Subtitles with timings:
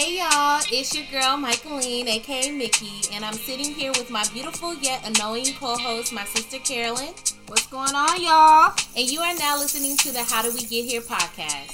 [0.00, 4.74] Hey y'all, it's your girl Michaeline, aka Mickey, and I'm sitting here with my beautiful
[4.76, 7.12] yet annoying co-host, my sister Carolyn.
[7.48, 8.72] What's going on, y'all?
[8.96, 11.69] And you are now listening to the How Do We Get Here podcast.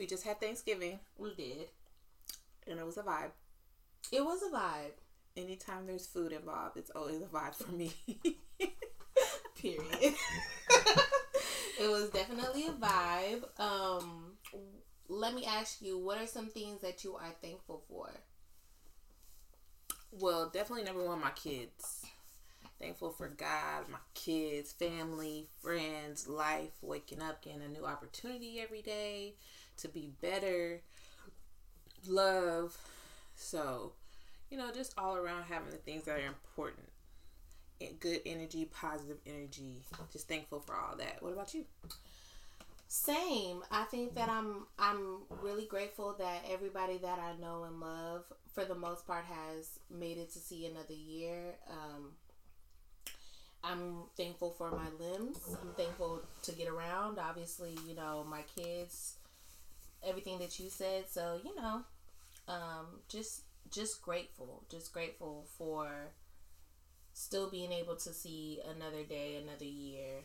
[0.00, 1.68] We just had Thanksgiving, We did.
[2.66, 3.32] and it was a vibe.
[4.10, 4.92] It was a vibe.
[5.36, 7.92] Anytime there's food involved, it's always a vibe for me.
[9.60, 10.14] Period.
[11.78, 13.60] it was definitely a vibe.
[13.60, 14.38] Um,
[15.10, 18.08] let me ask you, what are some things that you are thankful for?
[20.12, 22.06] well, definitely number one, my kids.
[22.80, 28.80] Thankful for God, my kids, family, friends, life, waking up, getting a new opportunity every
[28.80, 29.34] day
[29.82, 30.80] to be better,
[32.06, 32.76] love.
[33.34, 33.92] So,
[34.50, 36.88] you know, just all around having the things that are important.
[37.80, 39.82] And Good energy, positive energy.
[40.12, 41.22] Just thankful for all that.
[41.22, 41.64] What about you?
[42.88, 43.62] Same.
[43.70, 48.64] I think that I'm I'm really grateful that everybody that I know and love, for
[48.64, 51.54] the most part, has made it to see another year.
[51.70, 52.10] Um,
[53.62, 55.38] I'm thankful for my limbs.
[55.62, 57.18] I'm thankful to get around.
[57.18, 59.16] Obviously, you know my kids,
[60.06, 61.04] everything that you said.
[61.10, 61.82] So you know,
[62.48, 64.64] um, just just grateful.
[64.70, 65.88] Just grateful for
[67.12, 70.24] still being able to see another day, another year,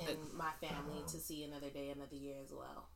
[0.00, 2.88] and my family to see another day, another year as well.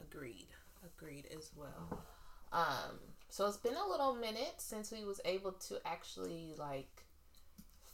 [0.00, 0.48] Agreed.
[0.84, 2.02] Agreed as well.
[2.52, 7.04] Um, so it's been a little minute since we was able to actually like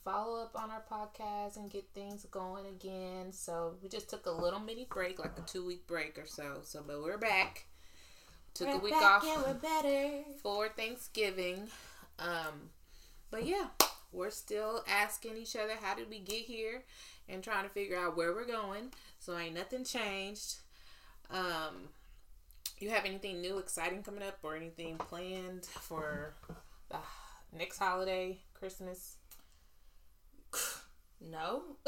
[0.05, 3.33] follow up on our podcast and get things going again.
[3.33, 6.59] So we just took a little mini break, like a two week break or so.
[6.63, 7.65] So, but we're back.
[8.55, 9.25] Took We're a week back off.
[9.25, 10.23] and we're better.
[10.43, 11.69] for Thanksgiving.
[12.21, 12.71] Um,
[13.31, 13.67] but yeah,
[14.13, 16.85] we're still asking each other how did we get here
[17.29, 18.93] and trying to figure out where we're going.
[19.19, 20.59] So ain't nothing changed.
[21.33, 21.89] Um,
[22.79, 26.35] you have anything new, exciting coming up, or anything planned for
[26.91, 26.99] the
[27.57, 29.17] next holiday, Christmas?
[31.21, 31.63] No,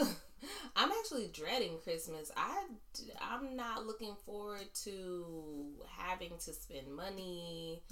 [0.77, 2.31] I'm actually dreading Christmas.
[2.37, 2.65] I
[3.21, 5.67] I'm not looking forward to
[5.97, 7.83] having to spend money.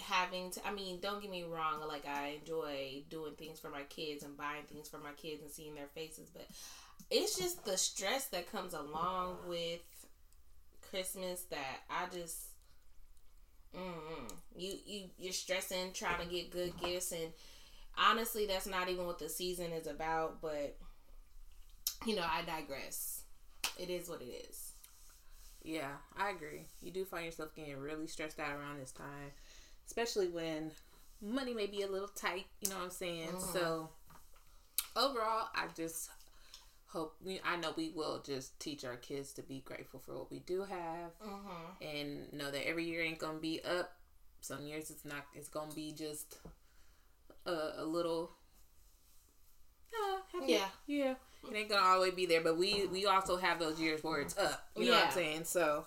[0.00, 1.86] Having to, I mean, don't get me wrong.
[1.86, 5.50] Like I enjoy doing things for my kids and buying things for my kids and
[5.50, 6.46] seeing their faces, but
[7.10, 9.80] it's just the stress that comes along with
[10.90, 12.48] Christmas that I just
[13.74, 17.32] mm you you you're stressing trying to get good gifts and
[17.98, 20.76] honestly that's not even what the season is about but
[22.06, 23.22] you know I digress
[23.78, 24.72] it is what it is
[25.64, 26.66] Yeah, I agree.
[26.80, 29.30] You do find yourself getting really stressed out around this time,
[29.86, 30.72] especially when
[31.20, 32.46] money may be a little tight.
[32.60, 33.28] You know what I'm saying?
[33.52, 33.88] So
[34.96, 36.10] overall, I just
[36.86, 40.30] hope we, I know we will just teach our kids to be grateful for what
[40.30, 41.82] we do have, mm-hmm.
[41.82, 43.92] and know that every year ain't gonna be up.
[44.40, 45.24] Some years it's not.
[45.34, 46.38] It's gonna be just
[47.46, 48.32] a, a little.
[49.94, 50.68] Uh, happy- Yeah.
[50.86, 51.14] yeah.
[51.50, 54.36] It ain't gonna always be there, but we we also have those years where it's
[54.38, 54.68] up.
[54.76, 55.44] You know what I'm saying?
[55.44, 55.86] So,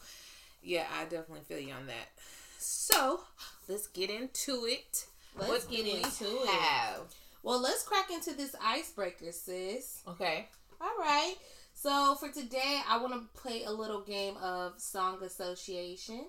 [0.61, 2.09] yeah, I definitely feel you on that.
[2.57, 3.21] So,
[3.69, 5.05] let's get into it.
[5.37, 7.01] let's What get do we into it Have
[7.43, 10.47] well let's crack into this icebreaker sis okay.
[10.81, 11.35] all right
[11.73, 16.25] so for today I want to play a little game of song association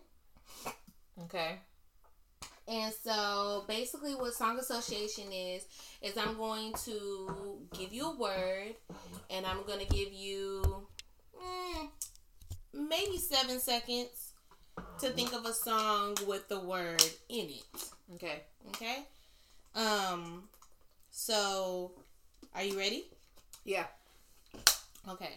[1.24, 1.60] Okay.
[2.68, 5.66] And so basically what song association is
[6.02, 8.74] is I'm going to give you a word
[9.30, 10.86] and I'm going to give you
[11.40, 11.88] mm,
[12.74, 14.32] maybe 7 seconds
[15.00, 17.64] to think of a song with the word in it.
[18.14, 18.42] Okay.
[18.70, 19.06] Okay?
[19.74, 20.48] Um
[21.10, 21.92] so
[22.54, 23.04] are you ready?
[23.64, 23.84] Yeah.
[25.08, 25.34] Okay.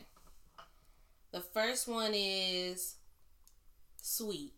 [1.31, 2.95] The first one is
[4.01, 4.53] sweet.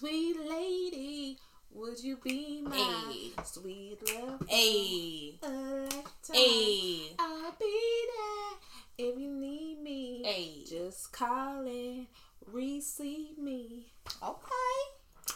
[0.00, 1.36] Sweet lady,
[1.72, 3.46] would you be my Ayy.
[3.46, 4.40] sweet love?
[4.50, 6.36] A A lifetime.
[6.36, 10.22] A I'll be there if you need me.
[10.24, 12.06] A Just call and
[12.46, 13.92] receive me.
[14.22, 14.80] Okay.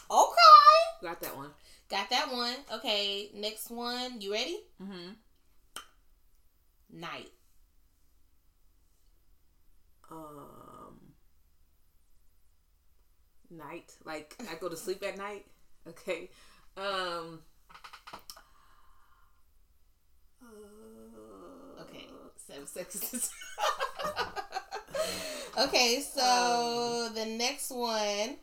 [0.09, 1.03] Okay.
[1.03, 1.51] Got that one.
[1.87, 2.55] Got that one.
[2.73, 4.19] Okay, next one.
[4.19, 4.61] You ready?
[4.81, 5.11] Mm-hmm.
[6.99, 7.29] Night.
[10.09, 10.47] Um,
[13.57, 13.93] night.
[14.05, 15.45] Like I go to sleep at night.
[15.87, 16.29] Okay.
[16.77, 17.39] Um.
[20.41, 22.05] uh, Okay.
[22.47, 23.31] Seven seconds.
[25.57, 28.35] Okay, so the next one.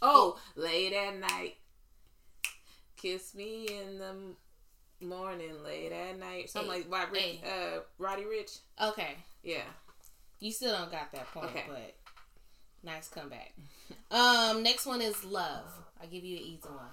[0.00, 1.56] Oh, late at night.
[2.96, 4.14] Kiss me in the
[5.06, 6.48] morning, late at night.
[6.48, 7.40] Something Hey, like by Rick, hey.
[7.76, 8.60] uh, Roddy Ricch.
[8.82, 9.64] Okay, Yeah.
[10.40, 11.64] you still don't got that point, Okay.
[11.68, 11.94] but
[12.86, 13.52] nice comeback.
[14.10, 15.66] Um, next one is love.
[16.00, 16.86] I give you an easy one.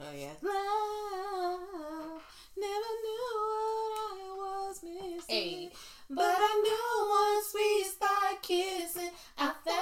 [0.00, 0.34] Oh yeah.
[0.42, 1.60] Love,
[2.56, 3.40] never knew
[4.36, 5.20] what I was missing.
[5.28, 5.72] Hey.
[6.10, 9.72] But I knew once we start kissing, I found.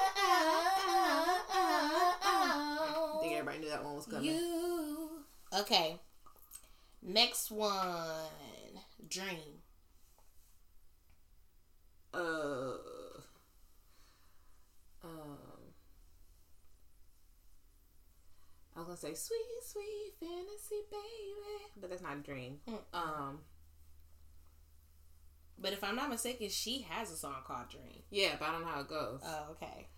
[2.23, 4.27] I think everybody knew that one was coming.
[4.27, 5.25] You.
[5.59, 5.99] Okay.
[7.03, 8.31] Next one.
[9.09, 9.63] Dream.
[12.15, 12.77] Uh.
[15.03, 15.40] Um.
[18.75, 22.59] I was gonna say sweet, sweet fantasy, baby, but that's not a dream.
[22.69, 22.79] Mm.
[22.93, 23.39] Um.
[25.61, 28.03] But if I'm not mistaken, she has a song called Dream.
[28.11, 29.21] Yeah, but I don't know how it goes.
[29.23, 29.89] Oh, okay.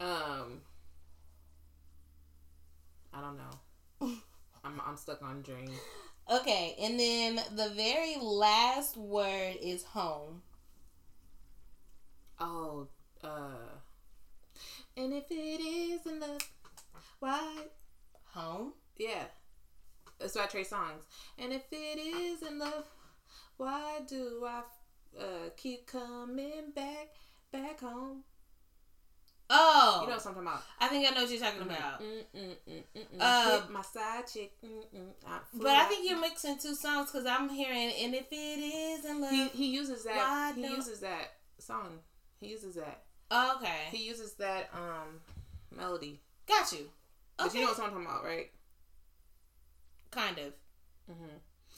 [0.00, 0.60] Um,
[3.12, 4.10] I don't know.
[4.64, 5.72] I'm I'm stuck on dream.
[6.30, 10.42] Okay, and then the very last word is home.
[12.38, 12.86] Oh,
[13.24, 13.78] uh,
[14.96, 16.42] and if it is in love,
[17.18, 17.64] why?
[18.34, 18.72] Home?
[18.96, 19.24] Yeah,
[20.18, 21.02] that's by Trey Songz.
[21.38, 22.84] And if it is in love,
[23.56, 24.62] why do I
[25.18, 27.08] uh keep coming back
[27.52, 28.24] back home?
[29.50, 30.62] Oh, You know what I'm talking about?
[30.78, 32.02] I think I know what you're talking about.
[32.02, 33.18] Mm, mm, mm, mm, mm.
[33.18, 34.52] Uh, my side chick.
[35.26, 39.06] I But I think you're mixing two songs because I'm hearing, and if it is
[39.06, 39.30] in love.
[39.30, 42.00] he he uses that he don't- uses that song.
[42.40, 43.04] He uses that.
[43.32, 45.20] okay, He uses that um
[45.74, 46.20] melody.
[46.46, 46.90] got you.
[47.38, 48.50] But Okay, you know what I'm talking about, right?
[50.10, 50.52] kind of.
[51.10, 51.36] Mm-hmm.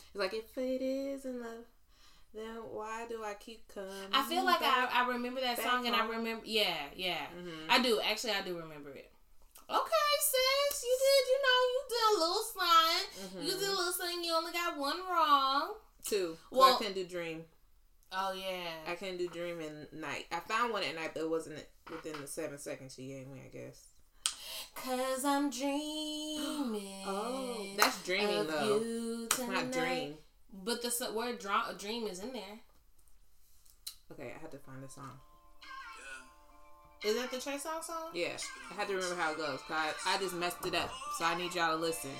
[0.08, 1.64] It's like if it is in love,
[2.34, 3.90] then why do I keep coming?
[4.12, 4.90] I feel like back?
[4.94, 6.42] I, I remember that song, and I remember.
[6.46, 7.26] Yeah, yeah.
[7.36, 7.68] Mhm.
[7.68, 8.00] I do.
[8.00, 9.10] Actually, I do remember it.
[9.68, 11.28] Okay, sis, you did.
[11.28, 13.02] You know, you did a little sign.
[13.26, 13.44] Mhm.
[13.44, 14.24] You did a little something.
[14.24, 15.74] You only got one wrong.
[16.04, 16.36] Two.
[16.50, 17.44] Well- I couldn't do dream.
[18.12, 18.70] Oh yeah.
[18.90, 20.26] I couldn't do dream in night.
[20.32, 23.42] I found one at night, but it wasn't within the seven seconds she gave me.
[23.44, 23.89] I guess.
[24.74, 26.86] Cause I'm dreaming.
[27.06, 28.80] Oh, that's dreaming of though.
[28.82, 30.14] You It's not dream.
[30.52, 32.60] But the s- word dra- dream is in there.
[34.12, 35.10] Okay, I had to find the song.
[37.04, 38.10] Is that the Trey Songz song?
[38.12, 38.36] Yeah,
[38.70, 39.60] I had to remember how it goes.
[39.66, 42.10] Cause I, I just messed it up, so I need y'all to listen.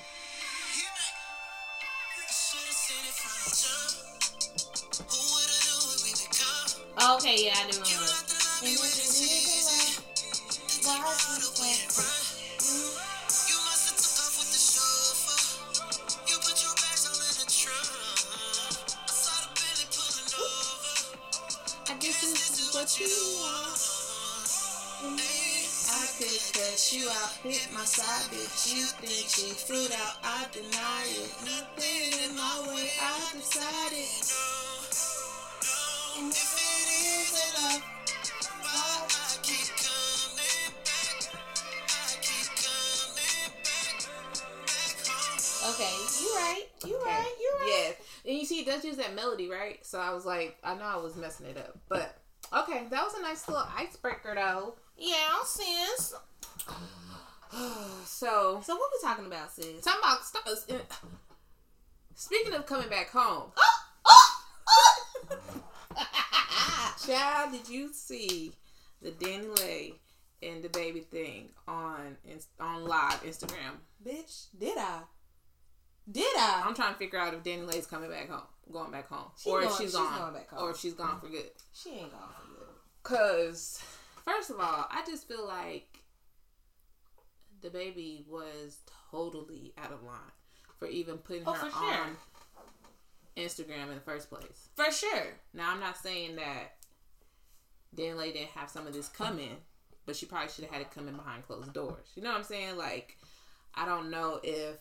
[7.15, 9.11] Okay, yeah, I do remember.
[22.73, 23.07] What you
[23.41, 23.79] want.
[25.03, 28.73] I could cut you out, hit my side, bitch.
[28.73, 31.35] You think she fruit out, I deny it.
[31.43, 34.07] Nothing in my way, I decided.
[36.15, 37.83] If it is in love,
[38.61, 39.11] why
[45.63, 46.65] Okay, you right.
[46.85, 47.35] You right.
[47.39, 47.67] You right.
[47.67, 49.85] Yeah, and you see, it does use that melody, right?
[49.85, 52.10] So I was like, I know I was messing it up, but
[52.71, 54.75] okay, that was a nice little icebreaker, though.
[54.97, 56.13] Yeah, sis.
[58.05, 59.83] so, So what we talking about, sis?
[59.83, 60.65] talking about stuff.
[62.15, 63.51] Speaking of coming back home,
[67.05, 68.53] child, did you see
[69.01, 69.95] the DaniLeigh
[70.43, 72.17] and DaBaby thing on
[72.59, 73.79] on live Instagram?
[74.05, 75.01] Bitch, did I?
[76.09, 76.63] Did I?
[76.65, 79.61] I'm trying to figure out if DaniLeigh's coming back home, going back home, She or
[79.63, 81.21] if she's she's gone, going or if she's gone mm.
[81.21, 81.49] for good.
[81.73, 82.40] She ain't gone.
[83.03, 83.81] Cause
[84.25, 85.87] first of all, I just feel like
[87.61, 88.79] DaBaby was
[89.11, 90.17] totally out of line
[90.79, 91.93] for even putting Oh, her for sure.
[91.93, 92.17] on
[93.37, 94.69] Instagram in the first place.
[94.75, 95.27] For sure.
[95.53, 96.75] Now I'm not saying that
[97.95, 99.57] DaniLeigh didn't have some of this coming,
[100.05, 102.07] but she probably should have had it coming behind closed doors.
[102.15, 102.77] You know what I'm saying?
[102.77, 103.17] Like,
[103.75, 104.77] I don't know if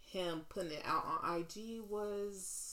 [0.00, 2.69] him putting it out on IG was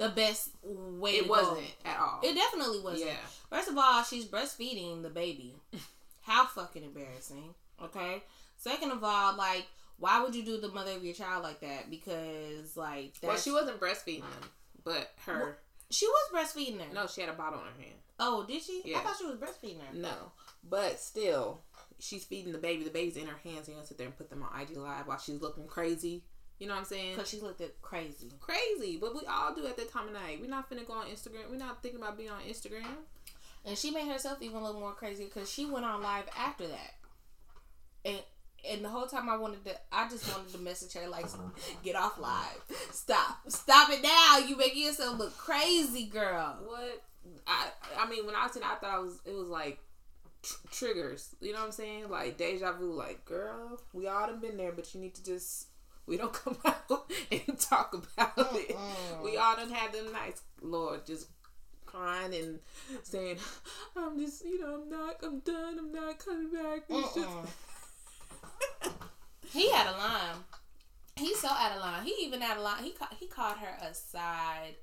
[0.00, 1.90] The best way it wasn't go.
[1.90, 2.20] at all.
[2.22, 3.10] It definitely wasn't.
[3.10, 3.16] yeah.
[3.50, 5.56] First of all, she's breastfeeding the baby.
[6.22, 7.54] How fucking embarrassing.
[7.84, 8.22] Okay.
[8.56, 9.66] Second of all, like,
[9.98, 11.90] why would you do the mother of your child like that?
[11.90, 14.48] Because like that's, Well, she wasn't breastfeeding them,
[14.84, 15.58] but her
[15.90, 16.94] she was breastfeeding her.
[16.94, 17.98] no, she had a bottle in her hand.
[18.18, 18.80] Oh, did she?
[18.86, 18.98] Yeah.
[18.98, 19.94] I thought she was breastfeeding her.
[19.94, 20.32] No,
[20.66, 21.60] but still,
[21.98, 22.84] she's feeding the baby.
[22.84, 23.68] The baby's in her hands.
[23.68, 26.22] You gonna sit there and put them on IG Live while she's looking crazy.
[26.60, 27.14] You know what I'm saying?
[27.16, 28.28] Because she looked at crazy.
[28.38, 30.38] Crazy, but we all do at that time of night.
[30.42, 31.50] We're not finna go on Instagram.
[31.50, 32.84] We're not thinking about being on Instagram.
[33.64, 36.94] And she made herself even look more crazy because she went on live after that.
[38.04, 38.20] And
[38.70, 41.24] and the whole time I wanted to, I just wanted to message her like,
[41.82, 44.38] get off live, stop, stop it now.
[44.46, 46.58] You making yourself look crazy, girl.
[46.66, 47.02] What?
[47.46, 49.78] I I mean, when I was in, I thought it was it was like
[50.42, 51.34] tr- triggers.
[51.40, 52.10] You know what I'm saying?
[52.10, 52.92] Like deja vu.
[52.92, 55.68] Like, girl, we all done been there, but you need to just
[56.10, 58.76] we don't come out and talk about it.
[58.76, 59.22] Mm-mm.
[59.22, 61.28] We all done had them nights, Lord, just
[61.86, 62.58] crying and
[63.04, 63.38] saying,
[63.96, 66.82] I'm just, you know, I'm not, I'm done, I'm not coming back.
[66.88, 67.28] It's just,
[69.52, 70.36] he had a line.
[71.16, 72.04] He's so out of line.
[72.04, 72.82] He even out of line.
[72.82, 74.76] He ca- he called her a side,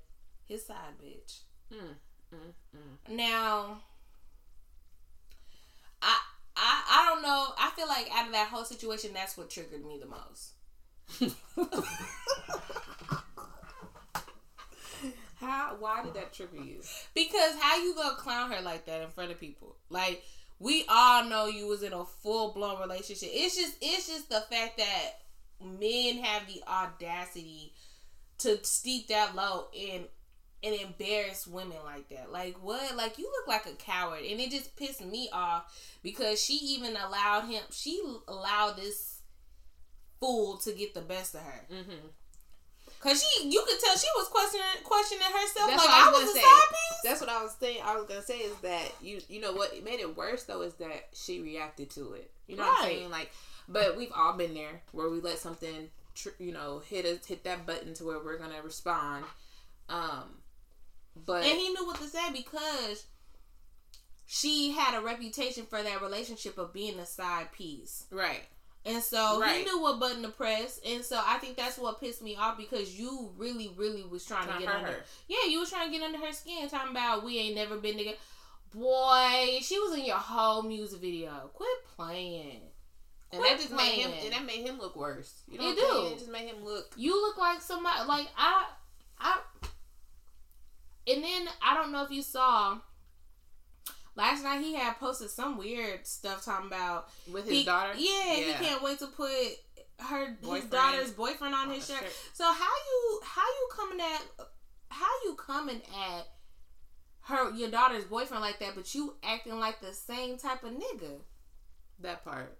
[0.46, 1.40] his side bitch.
[1.74, 1.96] mm,
[2.34, 3.16] mm, mm.
[3.16, 3.80] Now,
[6.02, 6.16] I
[6.56, 7.48] I I don't know.
[7.58, 10.52] I feel like out of that whole situation, that's what triggered me the most.
[15.40, 15.76] How?
[15.80, 16.82] Why did that trigger you?
[17.14, 19.76] Because how you gonna clown her like that in front of people?
[19.90, 20.24] Like
[20.60, 23.30] we all know you was in a full blown relationship.
[23.32, 25.12] It's just it's just the fact that
[25.64, 27.74] men have the audacity
[28.40, 30.06] to steep that low and
[30.64, 32.32] and embarrass women like that.
[32.32, 32.96] Like what?
[32.96, 36.96] Like you look like a coward, and it just pissed me off because she even
[36.96, 37.62] allowed him.
[37.72, 39.17] She allowed this
[40.20, 41.62] fool to get the best of her.
[41.72, 42.08] Mm-hmm.
[43.00, 45.70] Cause she, you could tell she was questioning questioning herself.
[45.70, 46.42] That's like what I I was was, a say.
[46.42, 47.00] side piece.
[47.04, 47.80] That's what I was saying.
[47.86, 50.74] I was gonna say is that you you know what made it worse though is
[50.76, 52.32] that she reacted to it.
[52.48, 53.10] You know what I'm saying?
[53.12, 53.32] Like,
[53.70, 57.44] but we've all been there where we let something tr- you know hit us hit
[57.44, 59.26] that button to where we're gonna respond.
[59.90, 60.42] Um,
[61.24, 63.06] but And he knew what to say because
[64.26, 68.06] she had a reputation for that relationship of being a side piece.
[68.12, 68.44] right,
[68.88, 69.58] And so Right.
[69.58, 70.80] he knew what button to press.
[70.86, 74.46] And so I think that's what pissed me off because you really, really was trying,
[74.46, 75.06] trying to get under her.
[75.28, 77.98] Yeah, you was trying to get under her skin, talking about we ain't never been
[77.98, 78.18] together.
[78.74, 81.50] Boy, she was in your whole music video.
[81.54, 82.62] Quit playing.
[83.32, 85.42] And Quit that just made him and that made him look worse.
[85.50, 86.14] You know It what I'm do.
[86.14, 88.66] It just made him look You look like somebody like I
[89.20, 89.40] I
[91.08, 92.78] and then I don't know if you saw
[94.18, 97.94] last night he had posted some weird stuff talking about with his he, daughter.
[97.96, 99.32] Yeah, he can't wait to put
[100.00, 102.00] her his daughter's boyfriend on on his shirt.
[102.00, 102.14] shirt.
[102.34, 104.48] So how you how you coming at
[104.90, 105.82] how you coming
[106.12, 106.28] at
[107.22, 111.20] her your daughter's boyfriend like that, but you acting like the same type of nigga?
[112.02, 112.58] That part.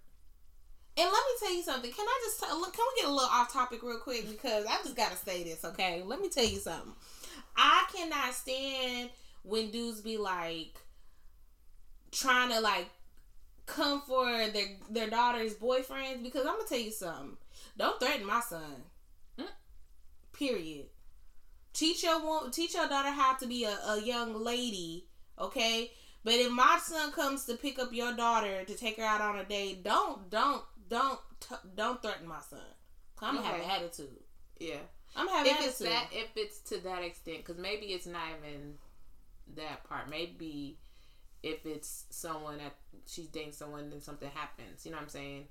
[0.96, 1.92] And let me tell you something.
[1.92, 2.72] Can I just look?
[2.72, 5.64] Can we get a little off topic real quick because I just gotta say this,
[5.64, 6.02] okay?
[6.04, 6.92] Let me tell you something.
[7.56, 9.10] I cannot stand
[9.42, 10.74] when dudes be like
[12.12, 12.88] trying to like
[13.66, 17.36] come for their their daughter's boyfriends because I'm gonna tell you something.
[17.76, 18.82] Don't threaten my son.
[19.38, 19.44] Mm.
[20.32, 20.86] Period.
[21.72, 25.06] Teach your teach your daughter how to be a, a young lady,
[25.38, 25.90] okay?
[26.24, 29.38] But if my son comes to pick up your daughter to take her out on
[29.38, 31.20] a date, don't don't don't
[31.76, 32.58] don't threaten my son.
[33.20, 33.70] I'm gonna have Okay.
[33.70, 34.20] attitude.
[34.58, 34.76] Yeah.
[35.16, 35.68] I'm gonna have if attitude.
[35.70, 38.74] it's that if it's to that extent because maybe it's not even
[39.56, 40.78] that part maybe
[41.42, 42.74] if it's someone that
[43.06, 45.44] she's dating someone then something happens you know what i'm saying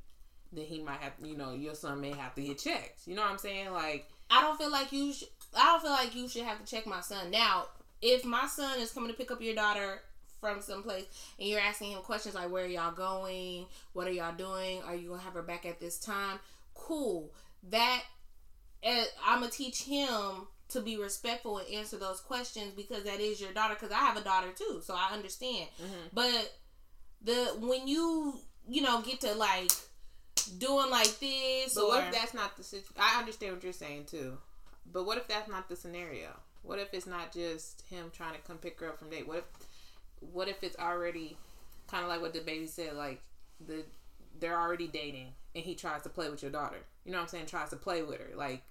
[0.52, 3.22] then he might have you know your son may have to get checked you know
[3.22, 5.14] what i'm saying like I don't feel like you.
[5.14, 5.24] Sh-
[5.56, 7.32] I don't feel like you should have to check my son.
[7.32, 7.66] Now,
[8.02, 10.02] if my son is coming to pick up your daughter
[10.40, 11.06] from someplace
[11.40, 13.66] and you're asking him questions like, "Where are y'all going?
[13.94, 14.82] What are y'all doing?
[14.84, 16.40] Are you gonna have her back at this time?"
[16.74, 17.32] Cool.
[17.70, 18.04] That
[18.84, 23.40] eh, I'm gonna teach him to be respectful and answer those questions because that is
[23.40, 23.74] your daughter.
[23.76, 25.68] Because I have a daughter too, so I understand.
[25.82, 26.10] Mhm.
[26.14, 26.54] But
[27.22, 29.72] the when you you know get to like
[30.60, 33.74] doing like this but or what if that's not the situation i understand what you're
[33.74, 34.38] saying too
[34.94, 36.30] but what if that's not the scenario
[36.62, 39.38] what if it's not just him trying to come pick her up from date what
[39.40, 39.44] if
[40.32, 41.36] what if it's already
[41.88, 43.20] kind of like what DaBaby said like
[43.66, 43.84] the
[44.40, 47.28] they're already dating and he tries to play with your daughter you know what i'm
[47.30, 48.62] saying tries to play with her like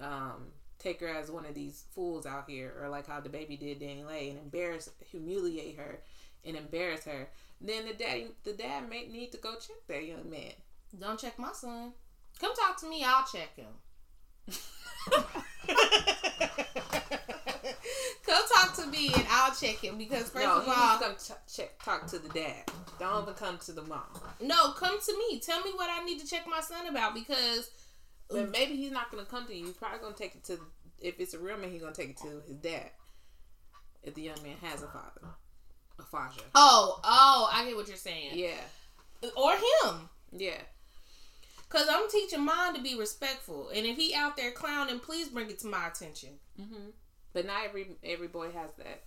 [0.00, 0.46] um
[0.82, 4.30] take her as one of these fools out here or like how DaBaby did DaniLeigh
[4.30, 6.00] and embarrass humiliate her
[6.44, 7.28] and embarrass her
[7.60, 10.52] then the daddy the dad may need to go check that young man
[10.98, 11.92] Don't check my son.
[12.40, 13.04] Come talk to me.
[13.06, 13.66] I'll check him.
[18.26, 21.54] Come talk to me and I'll check him because first no, of all, come ch-
[21.54, 22.64] check, talk to the dad.
[22.98, 24.02] Don't even come to the mom.
[24.40, 25.38] no, come to me.
[25.40, 27.70] Tell me what I need to check my son about because
[28.32, 29.66] But maybe he's not gonna come to you.
[29.66, 30.58] He's probably gonna take it to.
[31.00, 32.90] If it's a real man, he's gonna take it to his dad.
[34.02, 35.28] If the young man has a father,
[35.98, 36.42] a father.
[36.54, 38.30] oh oh I get what you're saying.
[38.38, 38.60] Yeah,
[39.36, 40.08] Or him.
[40.32, 40.58] yeah.
[41.68, 45.48] Cause I'm teaching mine to be respectful, and if he out there clowning, please bring
[45.50, 46.30] it to my attention.
[46.56, 46.90] hmm
[47.32, 49.04] But not every every boy has that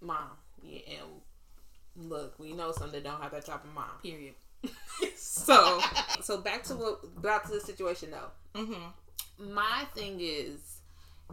[0.00, 0.30] mom.
[0.62, 3.90] Yeah, and look, we know some that don't have that type of mom.
[4.02, 4.34] Period.
[5.16, 5.80] So,
[6.22, 8.60] so back to what back to the situation though.
[8.60, 9.54] Mm-hmm.
[9.54, 10.80] My thing is,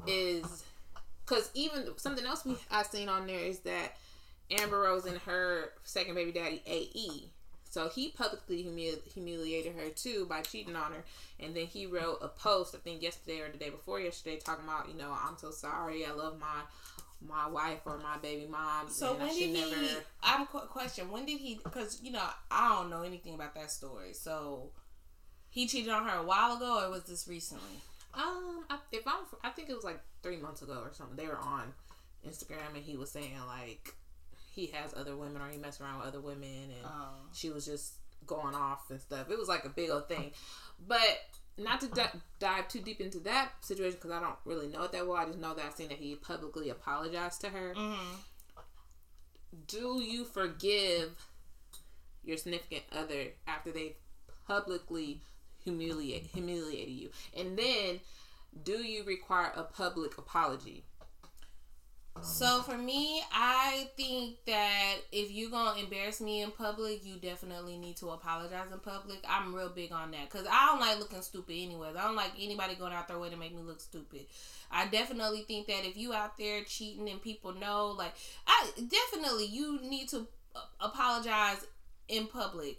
[0.06, 0.64] is
[1.26, 3.98] because even something else we I've seen on there is that
[4.52, 7.30] Amber Rose and her second baby daddy AE.
[7.70, 11.04] So he publicly humili- humiliated her too by cheating on her,
[11.40, 14.66] and then he wrote a post I think yesterday or the day before yesterday talking
[14.66, 16.62] about you know I'm so sorry I love my
[17.28, 18.90] my wife or my baby mom.
[18.90, 19.88] So when did he?
[20.22, 21.10] I'm qu- question.
[21.12, 21.60] When did he?
[21.64, 24.14] Because you know I don't know anything about that story.
[24.14, 24.70] So
[25.50, 27.82] he cheated on her a while ago, or was this recently?
[28.14, 31.16] Um, I, if I'm, I think it was like three months ago or something.
[31.16, 31.74] They were on
[32.28, 33.96] Instagram and he was saying like
[34.54, 37.10] he has other women or he messed around with other women and Oh.
[37.34, 37.94] she was just
[38.28, 39.30] going off and stuff.
[39.32, 40.32] It was like a big old thing,
[40.88, 41.02] but
[41.58, 44.92] not to di- dive too deep into that situation because I don't really know it
[44.92, 45.18] that well.
[45.18, 47.74] I just know that I've seen that he publicly apologized to her.
[47.76, 48.16] Mm-hmm.
[49.68, 51.16] Do you forgive
[52.24, 53.98] your significant other after they
[54.48, 55.22] publicly
[55.64, 57.10] humiliate humiliated you?
[57.38, 58.00] And then
[58.64, 60.86] do you require a public apology?
[62.22, 67.78] So for me, I think that if you're gonna embarrass me in public, you definitely
[67.78, 69.18] need to apologize in public.
[69.28, 71.96] I'm real big on that because I don't like looking stupid anyways.
[71.96, 74.28] I don't like anybody going out their way to make me look stupid.
[74.72, 78.14] I definitely think that if you out there cheating and people know, like,
[78.48, 80.28] I definitely you need to
[80.80, 81.66] apologize
[82.08, 82.78] in public.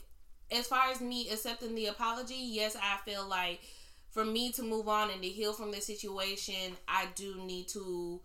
[0.51, 3.61] As far as me accepting the apology, yes, I feel like
[4.11, 8.21] for me to move on and to heal from this situation, I do need to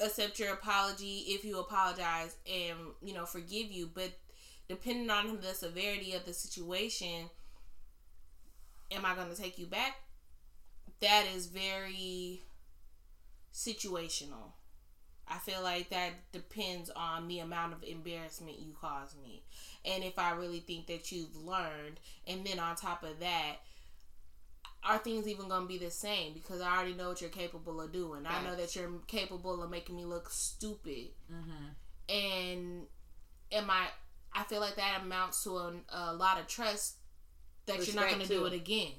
[0.00, 3.90] accept your apology if you apologize and you know forgive you.
[3.92, 4.12] But
[4.68, 7.30] depending on the severity of the situation
[8.90, 9.96] am i going to take you back?
[11.00, 12.42] That is very
[13.52, 14.52] situational.
[15.28, 19.42] I feel like that depends on the amount of embarrassment you caused me.
[19.84, 23.56] And if i really think that you've learned and then on top of that
[24.86, 26.32] are things even gonna be the same?
[26.32, 28.24] Because I already know what you're capable of doing.
[28.26, 31.08] I know that you're capable of making me look stupid.
[31.32, 32.14] Mm-hmm.
[32.14, 32.86] And
[33.52, 33.86] am I?
[34.32, 36.96] I feel like that amounts to a, a lot of trust
[37.66, 38.92] that you're not gonna do it again.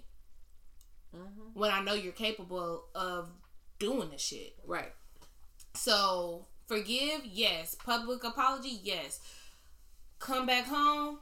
[1.15, 1.59] Mm-hmm.
[1.59, 3.29] When I know you're capable of
[3.79, 4.55] doing the shit.
[4.65, 4.91] Right.
[5.73, 7.75] So forgive, yes.
[7.75, 9.19] Public apology, yes.
[10.19, 11.19] Come back home.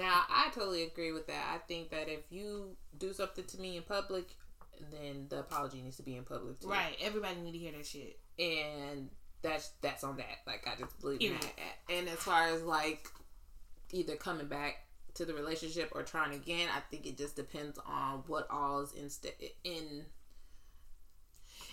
[0.00, 1.44] Now, I totally agree with that.
[1.54, 4.30] I think that if you do something to me in public,
[4.90, 6.68] then the apology needs to be in public too.
[6.68, 6.96] Right.
[7.02, 8.18] Everybody need to hear that shit.
[8.38, 9.10] And
[9.42, 10.38] that's that's on that.
[10.46, 11.94] Like I just believe in that.
[11.94, 13.08] And as far as like
[13.92, 18.22] either coming back to the relationship or trying again, I think it just depends on
[18.26, 19.34] what all is in st-
[19.64, 20.06] in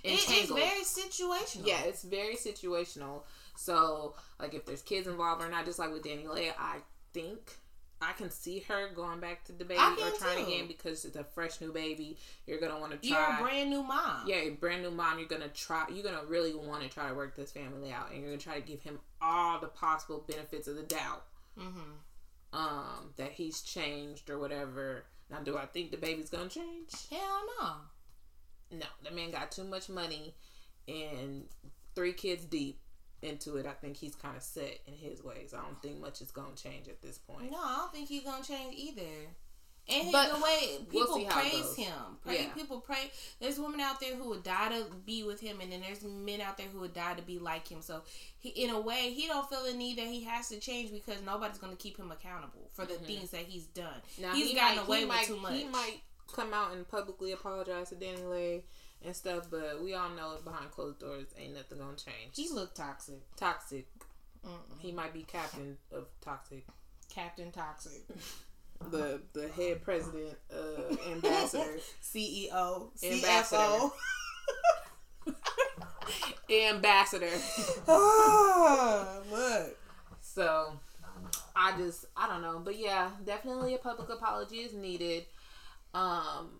[0.03, 1.65] It is very situational.
[1.65, 3.21] Yeah, it's very situational.
[3.55, 6.79] So, like, if there's kids involved or not, just like with DaniLeigh, I
[7.13, 7.57] think
[8.01, 10.51] I can see her going back to DaBaby or trying too.
[10.51, 12.17] again because it's a fresh new baby.
[12.45, 13.17] You're gonna want to try.
[13.17, 14.27] You're a brand new mom.
[14.27, 15.17] yeah, a brand new mom.
[15.17, 15.85] You're gonna try.
[15.91, 18.55] You're gonna really want to try to work this family out, and you're gonna try
[18.55, 21.23] to give him all the possible benefits of the doubt.
[21.59, 22.53] Mm-hmm.
[22.53, 25.03] Um, that he's changed or whatever.
[25.29, 26.91] Now, do I think DaBaby's gonna change?
[27.09, 28.77] Hell no.
[28.79, 30.35] No, the man got too much money
[30.87, 31.45] and
[31.95, 32.79] three kids deep
[33.21, 33.65] into it.
[33.65, 35.53] I think he's kind of set in his ways.
[35.53, 37.51] I don't think much is going to change at this point.
[37.51, 39.31] No, I don't think he's gonna change either.
[39.89, 42.53] And But the way we'll people it praise him, pray, Yeah.
[42.53, 43.09] people pray.
[43.39, 46.41] There's women out there who would die to be with him, and then there's men
[46.41, 47.81] out there who would die to be like him.
[47.81, 48.03] So,
[48.37, 51.21] he, in a way, he don't feel the need that he has to change because
[51.21, 54.01] nobody's gonna keep him accountable for the things that he's done.
[54.11, 54.21] Mm-hmm.
[54.23, 55.53] Now, he's he gotten might, away he with might, too much.
[55.53, 56.01] He might
[56.33, 58.63] come out and publicly apologize to DaniLeigh
[59.03, 62.35] and stuff, but we all know behind closed doors ain't nothing to change.
[62.35, 63.21] He looked toxic.
[63.35, 63.87] toxic.
[64.45, 64.79] Mm-mm.
[64.79, 66.65] He might be captain of toxic.
[67.09, 68.01] Captain Toxic,
[68.91, 73.57] The the head president, uh, ambassador, CEO, Ambassador.
[73.63, 73.91] CFO.
[76.69, 77.29] ambassador.
[77.87, 79.77] Ah, look.
[80.21, 80.79] So
[81.55, 85.25] I just I don't know, but yeah, definitely a public apology is needed.
[85.95, 86.59] Um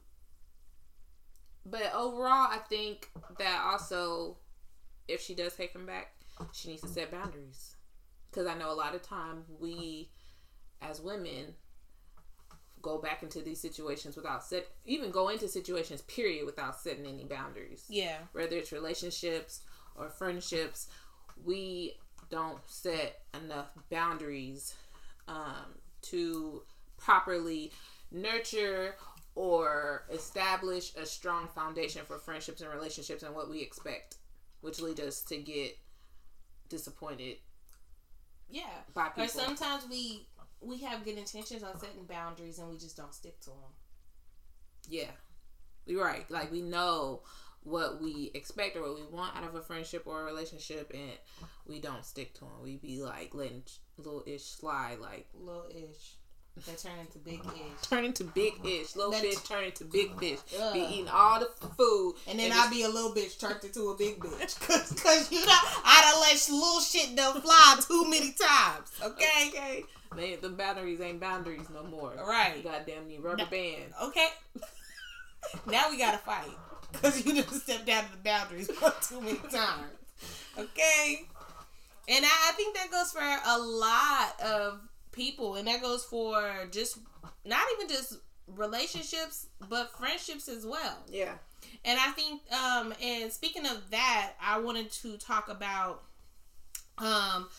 [1.69, 4.37] but overall I think that also
[5.07, 6.13] if she does take him back,
[6.51, 7.75] she needs to set boundaries.
[8.31, 10.09] Cuz I know a lot of time we
[10.81, 11.55] as women
[12.81, 17.25] go back into these situations without set even go into situations period without setting any
[17.25, 18.19] boundaries Yeah.
[18.33, 19.61] whether it's relationships
[19.95, 20.87] or friendships,
[21.43, 21.97] we
[22.29, 24.75] don't set enough boundaries
[25.27, 26.61] um, to
[26.97, 27.71] properly
[28.11, 28.95] nurture
[29.37, 34.15] or establish a strong foundation for friendships and relationships and what we expect,
[34.61, 35.77] which leads us to get
[36.69, 37.37] disappointed
[38.49, 38.81] Yeah.
[38.95, 39.25] by people.
[39.25, 40.27] Or sometimes we
[40.59, 43.73] we have good intentions on setting boundaries and we just don't stick to them.
[44.89, 45.11] Yeah,
[45.85, 46.29] you're right.
[46.31, 47.21] Like we know
[47.61, 51.11] what we expect or what we want out of a friendship or a relationship, and
[51.67, 52.63] we don't stick to them.
[52.63, 53.63] We be like letting
[53.97, 56.15] little ish slide, like Little ish.
[56.65, 57.53] They turn into big uh-huh.
[57.55, 57.87] ish.
[57.89, 58.95] turn into big ish.
[58.95, 60.19] Little That- fish turn into big uh-huh.
[60.19, 60.39] fish.
[60.73, 63.63] Be eating all the food, And then And I it's- be a little bitch turned
[63.63, 64.59] into a big bitch.
[64.67, 68.89] Cause, Cause you know, I done let little shit done fly too many times.
[69.03, 69.49] Okay?
[69.49, 69.83] okay.
[70.15, 72.13] They, the boundaries ain't boundaries no more.
[72.27, 72.63] Right.
[72.63, 73.45] Goddamn me, rubber No.
[73.45, 73.93] band.
[74.03, 74.27] Okay?
[75.67, 76.49] now we gotta fight.
[76.93, 78.67] Cause you just stepped out of the boundaries
[79.07, 79.91] too many times.
[80.57, 81.25] Okay?
[82.09, 84.79] And I, I think that goes for a lot of
[85.17, 85.55] people.
[85.55, 86.99] And that goes for just,
[87.43, 90.97] not even just relationships, but friendships as well.
[91.11, 91.33] Yeah.
[91.83, 96.03] And I think, um, and speaking of that, I wanted to talk about,
[96.97, 97.49] um,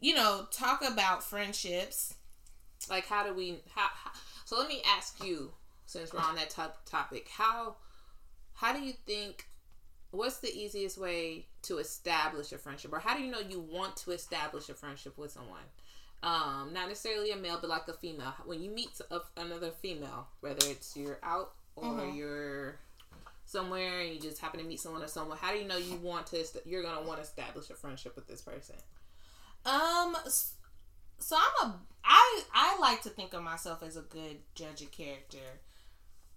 [0.00, 2.14] you know, talk about friendships.
[2.88, 3.60] Like how do we?
[3.74, 4.10] How, how
[4.46, 4.56] so?
[4.56, 5.52] Let me ask you,
[5.84, 7.76] since we're on that top topic, how
[8.54, 9.46] how do you think?
[10.12, 13.96] What's the easiest way to establish a friendship, or how do you know you want
[13.98, 15.68] to establish a friendship with someone?
[16.22, 18.34] Um, not necessarily a male, but like a female.
[18.44, 22.16] When you meet a, another female, whether it's you're out or Mhm.
[22.16, 22.78] you're
[23.46, 25.96] somewhere and you just happen to meet someone or someone, how do you know you
[25.96, 26.44] want to?
[26.66, 28.76] You're gonna want to establish a friendship with this person.
[29.64, 30.16] Um,
[31.18, 34.90] so I'm a, I, I like to think of myself as a good judge of
[34.92, 35.60] character.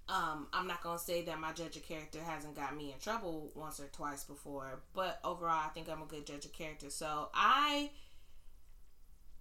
[0.09, 3.51] Um, I'm not gonna say that my judge of character hasn't got me in trouble
[3.55, 6.89] once or twice before, but overall, I think I'm a good judge of character.
[6.89, 7.91] So I,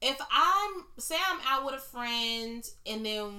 [0.03, 3.33] if I'm say I'm out with a friend and then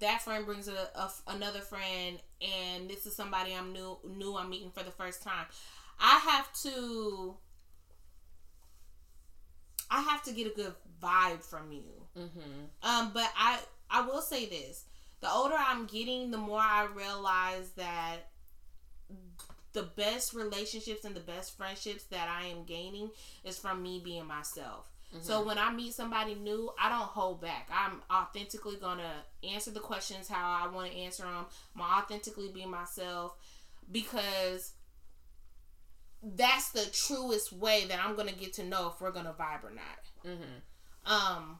[0.00, 4.50] that friend brings a, a another friend and this is somebody I'm new new I'm
[4.50, 5.46] meeting for the first time,
[6.00, 7.36] I have to
[9.88, 11.82] I have to get a good vibe from you.
[12.18, 12.88] Mm-hmm.
[12.88, 14.84] Um, but I I will say this:
[15.20, 18.30] the older I'm getting, the more I realize that
[19.72, 23.10] the best relationships and the best friendships that I am gaining
[23.44, 24.89] is from me being myself.
[25.18, 27.68] So when I meet somebody new, I don't hold back.
[27.72, 31.46] I'm authentically gonna answer the questions how I want to answer them.
[31.74, 33.34] I'm authentically be myself
[33.90, 34.72] because
[36.22, 39.72] that's the truest way that I'm gonna get to know if we're gonna vibe or
[39.72, 40.24] not.
[40.24, 41.12] Mm-hmm.
[41.12, 41.58] Um,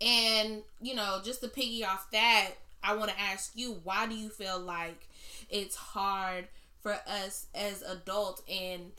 [0.00, 4.14] and you know, just to piggy off that, I want to ask you, why do
[4.14, 5.08] you feel like
[5.50, 6.48] it's hard
[6.80, 8.92] for us as adults and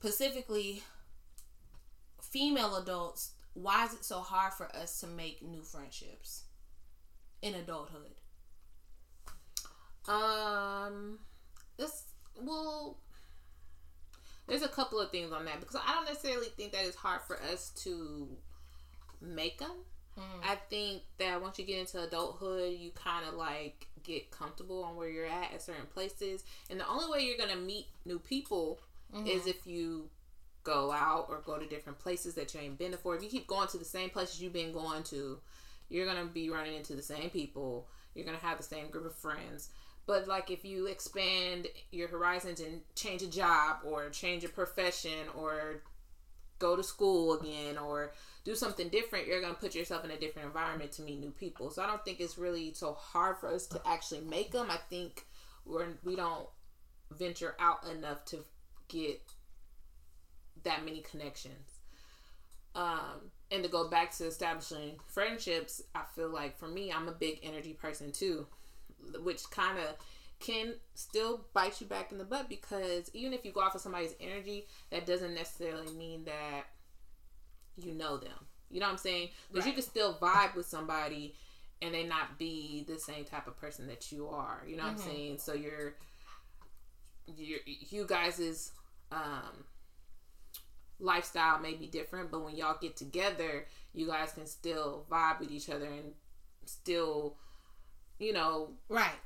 [0.00, 0.82] specifically
[2.30, 3.32] female adults?
[3.54, 6.44] Why is it so hard for us to make new friendships
[7.42, 8.12] in adulthood?
[10.06, 11.18] Um,
[11.76, 12.04] this
[12.40, 12.98] well,
[14.46, 17.20] there's a couple of things on that because I don't necessarily think that it's hard
[17.22, 18.28] for us to
[19.20, 19.72] make them.
[20.42, 24.96] I think that once you get into adulthood, you kind of like get comfortable on
[24.96, 28.80] where you're at at certain places, and the only way you're gonna meet new people
[29.26, 30.10] is if you
[30.64, 33.16] go out or go to different places that you ain't been before.
[33.16, 35.38] If you keep going to the same places you've been going to,
[35.88, 37.88] you're gonna be running into the same people.
[38.14, 39.70] You're gonna have the same group of friends.
[40.06, 45.28] But like if you expand your horizons and change a job or change a profession
[45.36, 45.82] or
[46.58, 48.12] go to school again or
[48.44, 51.70] do something different, you're gonna put yourself in a different environment to meet new people.
[51.70, 54.68] So I don't think it's really so hard for us to actually make them.
[54.70, 55.24] I think
[55.64, 56.48] we're we don't
[57.10, 58.44] venture out enough to
[58.88, 59.20] get
[60.68, 61.80] that many connections.
[62.74, 67.12] Um, and to go back to establishing friendships, I feel like for me, I'm a
[67.12, 68.46] big energy person too,
[69.22, 69.96] which kind of
[70.38, 73.80] can still bite you back in the butt because even if you go off of
[73.80, 76.64] somebody's energy, that doesn't necessarily mean that
[77.76, 78.46] you know them.
[78.70, 79.30] You know what I'm saying?
[79.50, 81.34] Because you can still vibe with somebody
[81.80, 84.62] and they not be the same type of person that you are.
[84.66, 85.00] You know what Mhm.
[85.00, 85.38] I'm saying?
[85.38, 85.94] So you're,
[87.26, 88.72] you're you guys'
[89.10, 89.64] um
[91.00, 95.50] lifestyle may be different, but when y'all get together, you guys can still vibe with
[95.50, 96.12] each other and
[96.64, 97.36] still,
[98.18, 99.18] you know, Right.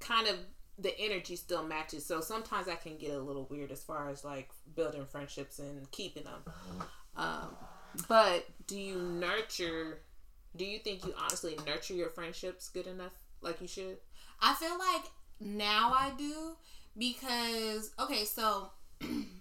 [0.00, 0.36] kind of
[0.78, 2.04] the energy still matches.
[2.04, 5.90] So sometimes that can get a little weird as far as like building friendships and
[5.90, 6.42] keeping them.
[7.16, 7.56] Um,
[8.08, 10.00] but do you nurture?
[10.54, 13.96] Do you think you honestly nurture your friendships good enough, like you should?
[14.40, 15.04] I feel like
[15.40, 16.56] now I do
[16.96, 18.70] because okay, so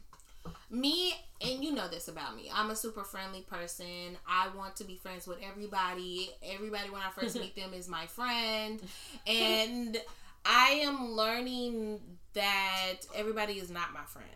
[0.69, 2.49] me and you know this about me.
[2.53, 4.17] I'm a super friendly person.
[4.27, 6.31] I want to be friends with everybody.
[6.43, 8.81] Everybody when I first meet them is my friend.
[9.27, 9.97] And
[10.45, 11.99] I am learning
[12.33, 14.29] that everybody is not my friend.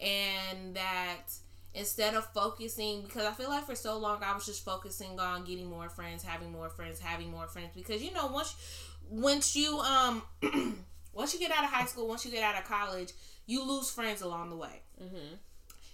[0.00, 1.32] And that
[1.74, 5.44] instead of focusing because I feel like for so long I was just focusing on
[5.44, 8.54] getting more friends, having more friends, having more friends because you know once
[9.08, 10.22] once you um
[11.12, 13.12] once you get out of high school, once you get out of college,
[13.46, 14.82] you lose friends along the way.
[15.02, 15.34] Mm-hmm.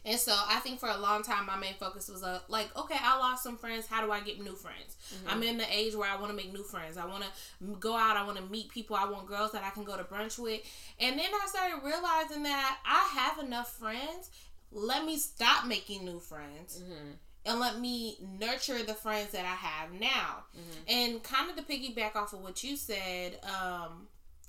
[0.06, 2.94] And so I think for a long time, my main focus was uh, like, okay,
[3.02, 3.88] I lost some friends.
[3.88, 4.96] How do I get new friends?
[5.12, 5.28] Mm-hmm.
[5.28, 6.96] I'm in the age where I want to make new friends.
[6.96, 8.16] I want to go out.
[8.16, 8.94] I want to meet people.
[8.94, 10.60] I want girls that I can go to brunch with.
[11.00, 14.30] And then I started realizing that I have enough friends.
[14.70, 16.80] Let me stop making new friends.
[16.80, 17.10] Mm-hmm.
[17.46, 20.44] And let me nurture the friends that I have now.
[20.56, 20.88] Mm-hmm.
[20.88, 24.06] And kind of to piggyback off of what you said, um,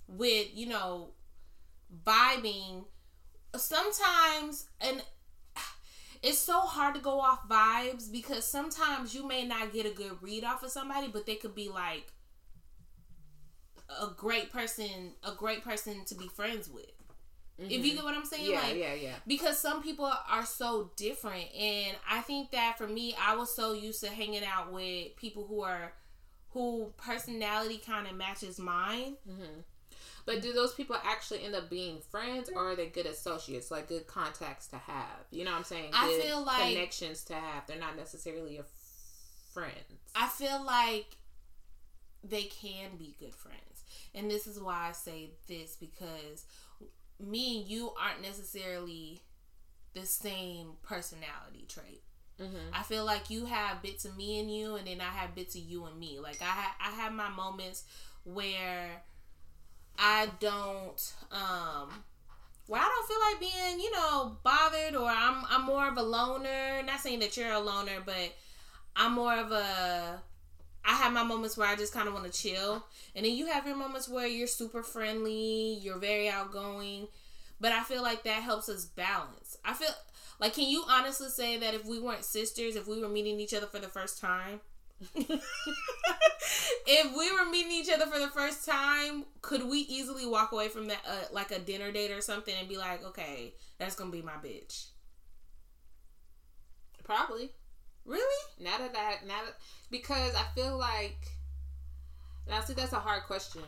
[0.08, 1.10] with, you know,
[2.06, 2.86] vibing,
[3.56, 5.02] sometimes, and
[6.24, 10.22] it's so hard to go off vibes because sometimes you may not get a good
[10.22, 12.12] read off of somebody, but they could be like
[13.90, 16.92] a great person, a great person to be friends with.
[17.60, 18.52] If you get what I'm saying, Mm-hmm.
[18.52, 19.16] Yeah, like yeah, yeah.
[19.26, 23.74] because some people are so different, and I think that for me, I was so
[23.74, 25.94] used to hanging out with people who are
[26.50, 29.16] who personality kind of matches mine.
[29.28, 29.62] Mm-hmm.
[30.28, 33.88] But do those people actually end up being friends, or are they good associates, like
[33.88, 35.26] good contacts to have?
[35.32, 35.92] You know what I'm saying?
[35.94, 37.66] I feel like- connections to have.
[37.66, 38.66] They're not necessarily your
[39.54, 39.74] friends.
[40.14, 41.16] I feel like
[42.24, 43.84] they can be good friends.
[44.14, 46.46] And this is why I say this because
[47.20, 49.22] me and you aren't necessarily
[49.94, 52.04] the same personality trait.
[52.40, 52.74] mm-hmm.
[52.74, 55.56] I feel like you have bits of me and you, and then I have bits
[55.56, 56.20] of you and me.
[56.20, 57.86] Like I ha- I have my moments
[58.26, 59.04] where
[59.98, 62.04] I don't um
[62.68, 66.04] where I don't feel like being, you know, bothered or I'm I'm more of a
[66.04, 66.84] loner.
[66.86, 68.34] Not saying that you're a loner, but
[68.96, 70.22] I'm more of a
[70.86, 72.86] I have my moments where I just kind of want to chill.
[73.16, 77.08] And then you have your moments where you're super friendly, you're very outgoing.
[77.60, 79.58] But I feel like that helps us balance.
[79.66, 79.90] I feel
[80.40, 83.54] like can you honestly say that if we weren't sisters, if we were meeting each
[83.54, 84.62] other for the first time,
[86.88, 90.70] if we were meeting each other for the first time, could we easily walk away
[90.70, 94.12] from that, uh, like a dinner date or something, and be like, okay, that's gonna
[94.12, 94.88] be my bitch?
[97.04, 97.52] Probably.
[98.06, 98.44] Really?
[98.60, 99.56] Now that I now that,
[99.92, 101.18] because I feel like
[102.48, 103.64] now see that's a hard question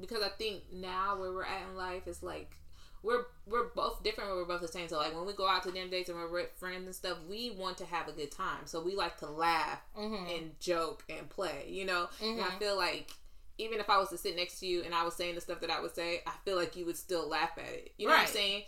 [0.00, 2.56] because I think now where we're at in life is like
[3.02, 4.88] we're we're both different but we're both the same.
[4.88, 7.18] So like when we go out to dinner dates and we're with friends and stuff,
[7.28, 8.66] we want to have a good time.
[8.66, 10.26] So we like to laugh Mm-hmm.
[10.36, 12.08] and joke and play, you know?
[12.20, 12.58] And I Mhm.
[12.58, 13.10] feel like
[13.58, 15.60] even if I was to sit next to you and I was saying the stuff
[15.60, 17.92] that I would say, I feel like you would still laugh at it.
[17.98, 18.62] You know what I'm saying?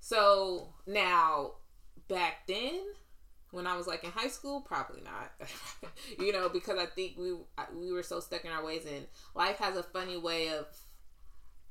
[0.00, 1.52] So now
[2.08, 2.80] back then
[3.52, 5.32] when I was like in high school, probably not.
[6.18, 7.34] you know, because I think we
[7.74, 10.66] we were so stuck in our ways, and life has a funny way of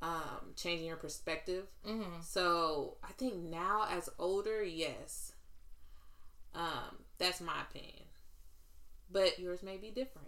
[0.02, 1.66] um, changing your perspective.
[1.88, 2.22] Mm-hmm.
[2.22, 5.34] So I think now, as older, yes,
[6.56, 8.04] um, that's my opinion.
[9.12, 10.28] But yours may be different.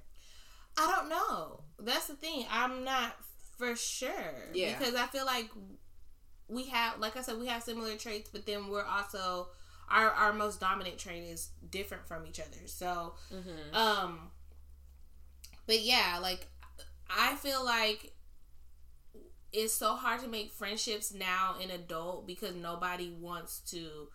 [0.78, 1.62] I don't know.
[1.80, 2.46] That's the thing.
[2.52, 3.16] I'm not
[3.58, 4.50] for sure.
[4.54, 4.78] Yeah.
[4.78, 5.50] Because I feel like
[6.48, 9.50] we have, like I said, we have similar traits, but then we're also
[9.90, 12.66] our our most dominant trait is different from each other.
[12.66, 13.76] So, Mm-hmm.
[13.76, 14.32] um,
[15.68, 16.48] but yeah, like
[17.10, 18.14] I feel like
[19.54, 24.08] it's so hard to make friendships now in adult because nobody wants to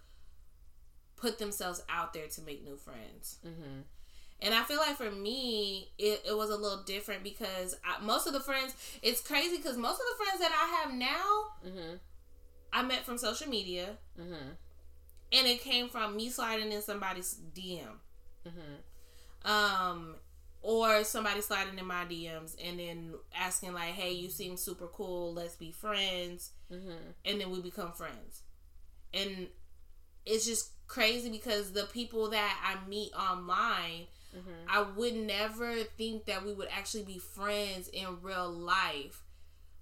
[1.17, 3.39] put themselves out there to make new friends.
[3.47, 3.81] Mm-hmm.
[4.43, 8.27] And I feel like for me, it, it was a little different because I, most
[8.27, 11.97] of the friends, it's crazy because most of the friends that I have now, Mm-hmm.
[12.73, 13.97] I met from social media.
[14.21, 14.51] Mm-hmm.
[15.33, 17.83] And it came from me sliding in somebody's DM.
[18.47, 19.51] Mm-hmm.
[19.51, 20.17] Um,
[20.67, 25.33] or somebody sliding in my DMs and then asking, like, hey, you seem super cool.
[25.33, 26.51] Let's be friends.
[26.73, 26.91] Mm-hmm.
[27.25, 28.43] And then we become friends.
[29.15, 29.47] And
[30.27, 34.69] it's just crazy because the people that I meet online, Mm-hmm.
[34.69, 39.23] I would never think that we would actually be friends in real life.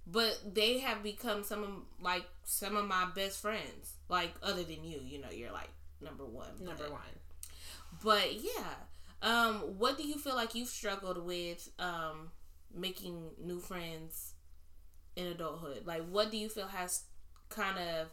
[0.07, 1.71] But they have become some of
[2.01, 3.95] like some of my best friends.
[4.09, 5.71] Like other than you, you know, you're like
[6.01, 6.51] number one.
[6.61, 7.01] Number but- one.
[8.05, 8.75] But yeah.
[9.23, 12.31] Um, what do you feel like you've struggled with um
[12.75, 14.35] making new friends
[15.17, 15.87] in adulthood?
[15.87, 17.05] Like what do you feel has
[17.49, 18.09] kind of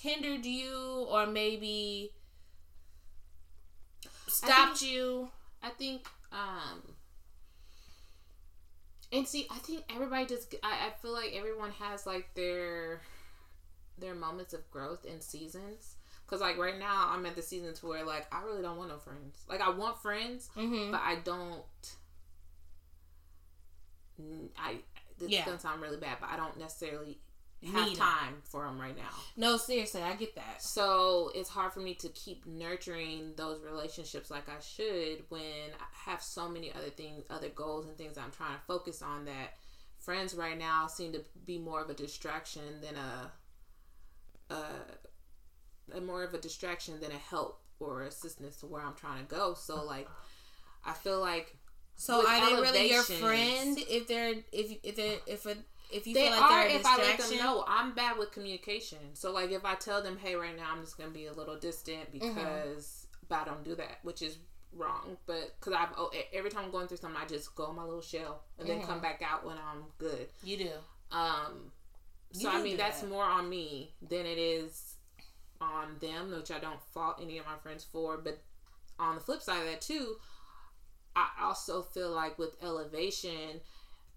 [0.00, 2.12] hindered you or maybe
[4.28, 5.28] stopped you?
[5.62, 6.82] I think um
[9.12, 13.00] and see I think everybody just I, I feel like everyone has like their
[13.98, 15.96] their moments of growth and seasons
[16.34, 18.88] because like right now I'm at the season to where like I really don't want
[18.90, 20.90] no friends like I want friends Mm-hmm.
[20.90, 21.62] but I don't
[24.58, 24.76] I
[25.18, 25.40] this Yeah.
[25.40, 27.18] is gonna sound really bad but I don't necessarily
[27.72, 29.08] have Need time for them right now.
[29.38, 30.60] No, seriously, I get that.
[30.60, 36.10] So it's hard for me to keep nurturing those relationships like I should when I
[36.10, 39.54] have so many other things, other goals and things I'm trying to focus on that
[39.98, 44.66] friends right now seem to be more of a distraction than a, a,
[45.92, 49.30] a more of a distraction than a help or assistance to where I'm trying to
[49.34, 49.54] go.
[49.54, 50.08] So like,
[50.84, 51.56] I feel like
[51.96, 55.56] So are they really your friend if they're if if they're if a,
[55.90, 57.38] if you they feel like are they're a if I let distraction?
[57.38, 58.98] them know I'm bad with communication.
[59.14, 61.56] So like if I tell them, hey, right now I'm just gonna be a little
[61.56, 62.34] distant Mm-hmm.
[62.34, 64.38] because, but I don't do that, which is
[64.72, 65.16] wrong.
[65.26, 67.84] But because I've oh, every time I'm going through something, I just go in my
[67.84, 68.86] little shell and then Mm-hmm.
[68.86, 70.28] come back out when I'm good.
[70.42, 70.70] You do.
[71.12, 71.70] Um,
[72.32, 73.08] so You I mean do that's that.
[73.08, 74.93] more on me than it is
[75.64, 78.18] on them, which I don't fault any of my friends for.
[78.18, 78.38] But
[78.98, 80.16] on the flip side of that too,
[81.16, 83.60] I also feel like with elevation,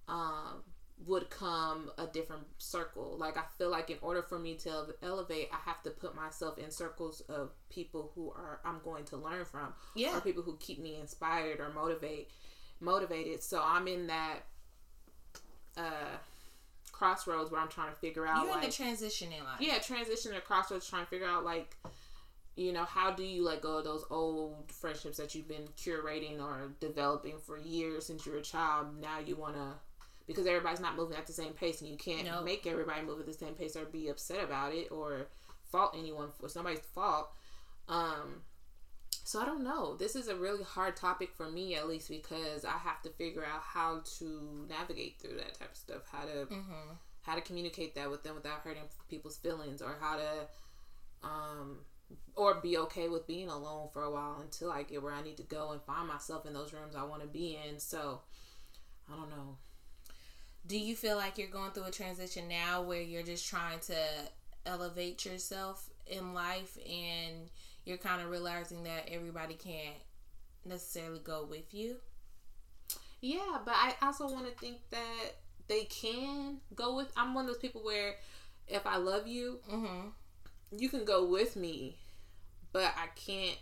[0.08, 0.64] um,
[1.06, 3.18] would come a different circle.
[3.20, 6.58] Like I feel like in order for me to elevate, I have to put myself
[6.58, 10.18] in circles of people who are I'm going to learn from, Yeah.
[10.18, 12.32] or people who keep me inspired or motivate
[12.80, 13.44] motivated.
[13.44, 14.40] So I'm in that
[15.78, 16.18] uh
[16.98, 19.60] crossroads where I'm trying to figure out You're in the transition in life.
[19.60, 21.76] yeah, transition to crossroads, trying to figure out like,
[22.56, 26.42] you know, how do you let go of those old friendships that you've been curating
[26.42, 29.00] or developing for years since you were a child?
[29.00, 29.74] Now you want to,
[30.26, 32.42] because everybody's not moving at the same pace, and you can't No.
[32.44, 35.28] make everybody move at the same pace or be upset about it or
[35.72, 37.30] fault anyone for somebody's fault.
[37.88, 38.42] Um,
[39.28, 39.96] so I don't know.
[39.98, 43.44] This is a really hard topic for me, at least, because I have to figure
[43.44, 46.02] out how to navigate through that type of stuff.
[46.12, 46.94] How to Mm-hmm.
[47.24, 51.80] how to communicate that with them without hurting people's feelings or how to um
[52.36, 55.36] or be okay with being alone for a while until I get where I need
[55.38, 57.80] to go and find myself in those rooms I want to be in.
[57.80, 58.22] So
[59.12, 59.58] I don't know.
[60.66, 63.96] Do you feel like you're going through a transition now where you're just trying to
[64.66, 67.50] elevate yourself in life and
[67.88, 69.96] you're kind of realizing that everybody can't
[70.66, 71.96] necessarily go with you?
[73.22, 75.36] Yeah, but I also want to think that
[75.68, 78.16] they can go with I'm one of those people where
[78.68, 80.10] if I love you, Mm-hmm.
[80.78, 81.98] you can go with me,
[82.74, 83.58] but I can't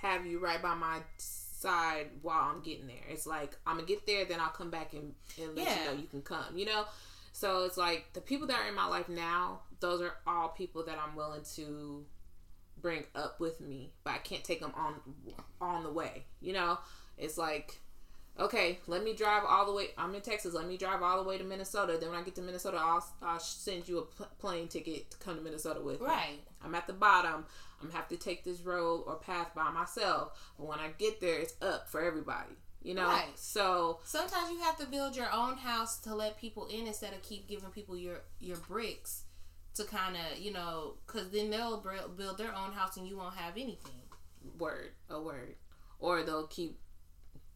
[0.00, 2.96] have you right by my side while I'm getting there.
[3.10, 5.78] It's like I'm gonna get there, then I'll come back and, and let Yeah.
[5.78, 6.56] you know you can come.
[6.56, 6.84] You know,
[7.32, 9.60] so it's like the people that are in my life now.
[9.80, 12.04] Those are all people that I'm willing to
[12.80, 14.94] bring up with me, but I can't take them on
[15.60, 16.24] on the way.
[16.40, 16.78] You know,
[17.16, 17.78] it's like.
[18.40, 19.88] Okay, let me drive all the way.
[19.98, 20.54] I'm in Texas.
[20.54, 21.98] Let me drive all the way to Minnesota.
[21.98, 25.16] Then when I get to Minnesota, I'll, I'll send you a pl- plane ticket to
[25.16, 26.06] come to Minnesota with me.
[26.06, 26.38] Right.
[26.64, 27.46] I'm at the bottom.
[27.82, 30.52] I'm have to take this road or path by myself.
[30.56, 32.54] But when I get there, it's up for everybody.
[32.82, 33.06] You know.
[33.06, 33.26] Right.
[33.34, 37.22] So Sometimes you have to build your own house to let people in instead of
[37.22, 39.24] keep giving people your your bricks
[39.78, 41.82] to kind of you know because then they'll
[42.16, 44.02] build their own house and you won't have anything.
[44.58, 45.54] word, a word,
[45.98, 46.78] or they'll keep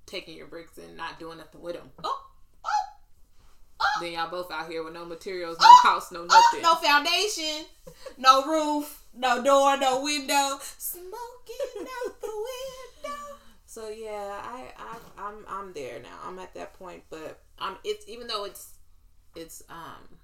[0.06, 1.90] taking your bricks and not doing nothing with them.
[2.02, 2.26] Oh,
[2.64, 6.62] oh, Then y'all both out here with no materials, no house, no oh, nothing.
[6.62, 7.66] no foundation,
[8.18, 11.10] no roof, no door, no window, smoking
[12.06, 13.18] out the window.
[13.66, 16.18] So yeah, I, I I'm I'm there now.
[16.26, 18.74] I'm at that point, but I'm it's even though it's
[19.34, 20.18] it's um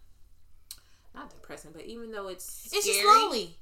[1.14, 3.56] not depressing, but even though it's It's just lonely.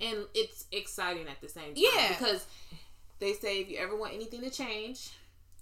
[0.00, 1.76] and it's exciting at the same time.
[1.76, 2.08] Yeah.
[2.16, 2.46] because
[3.18, 5.10] they say if you ever want anything to change,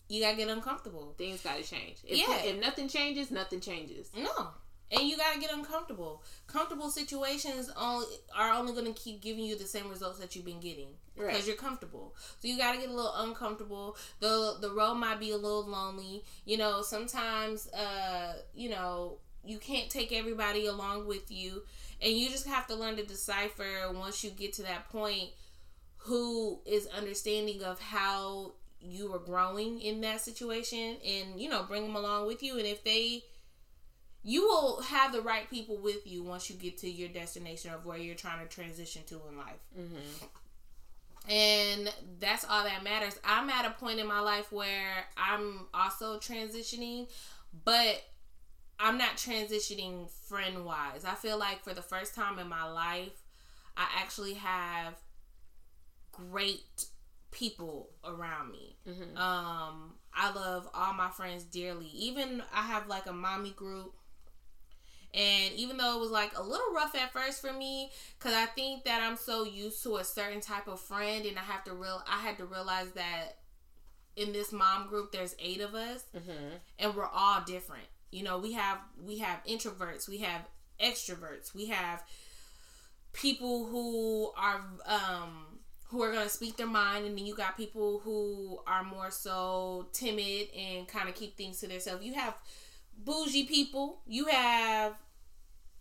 [0.08, 1.14] You gotta get uncomfortable.
[1.16, 1.96] things got to change.
[2.04, 2.36] If, Yeah.
[2.42, 4.10] if nothing changes, nothing changes.
[4.14, 4.50] No.
[4.90, 6.22] And you gotta get uncomfortable.
[6.46, 10.60] Comfortable situations only are only gonna keep giving you the same results that you've been
[10.60, 11.46] getting because Right.
[11.46, 12.14] you're comfortable.
[12.40, 13.96] So you gotta get a little uncomfortable.
[14.20, 16.22] the The road might be a little lonely.
[16.44, 21.62] You know, sometimes, uh, you know, you can't take everybody along with you,
[22.00, 25.30] and you just have to learn to decipher once you get to that point
[25.98, 31.82] who is understanding of how you were growing in that situation, and you know, bring
[31.82, 32.58] them along with you.
[32.58, 33.22] And if they
[34.26, 37.84] you will have the right people with you once you get to your destination of
[37.84, 39.60] where you're trying to transition to in life.
[39.78, 40.24] Mm-hmm.
[41.30, 43.18] And that's all that matters.
[43.22, 47.08] I'm at a point in my life where I'm also transitioning,
[47.64, 48.02] but
[48.78, 51.04] I'm not transitioning friend wise.
[51.04, 53.22] I feel like for the first time in my life,
[53.76, 54.94] I actually have
[56.12, 56.86] great
[57.30, 58.76] people around me.
[58.88, 59.16] Mm-hmm.
[59.16, 61.86] Um, I love all my friends dearly.
[61.94, 63.94] Even I have like a mommy group.
[65.12, 68.46] And even though it was like a little rough at first for me, because I
[68.46, 71.72] think that I'm so used to a certain type of friend, and I have to
[71.72, 73.36] real, I had to realize that
[74.16, 76.56] in this mom group, there's eight of us, Mm-hmm.
[76.80, 77.86] and we're all different.
[78.14, 80.42] You know, we have we have introverts, we have
[80.80, 81.54] extroverts.
[81.54, 82.02] We have
[83.12, 85.58] people who are um
[85.88, 89.10] who are going to speak their mind and then you got people who are more
[89.10, 92.04] so timid and kind of keep things to themselves.
[92.04, 92.34] You have
[93.04, 94.94] bougie people, you have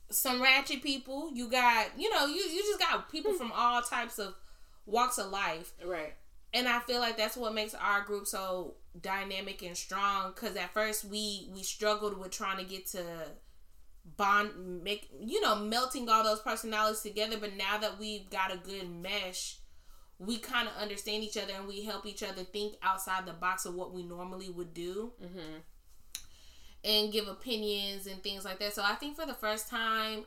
[0.09, 4.19] some ratchet people, you got, you know, you you just got people from all types
[4.19, 4.36] of
[4.86, 5.73] walks of life.
[5.86, 6.13] Right.
[6.53, 10.73] And I feel like that's what makes our group so dynamic and strong cuz at
[10.73, 13.03] first we we struggled with trying to get to
[14.17, 18.57] bond make you know melting all those personalities together but now that we've got a
[18.57, 19.57] good mesh
[20.19, 23.65] we kind of understand each other and we help each other think outside the box
[23.65, 25.59] of what we normally would do Mm-hmm.
[26.83, 30.25] and give opinions and things like that so i think for the first time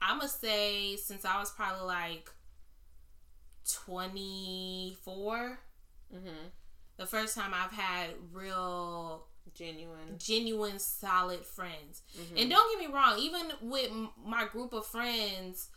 [0.00, 2.28] i'm gonna say since i was probably like
[3.64, 5.58] 24
[6.14, 6.48] Mm-hmm.
[6.96, 10.16] The first time i've had real Genuine.
[10.18, 12.40] genuine solid friends Mhm.
[12.42, 15.68] and don't get me wrong even with m- my group of friends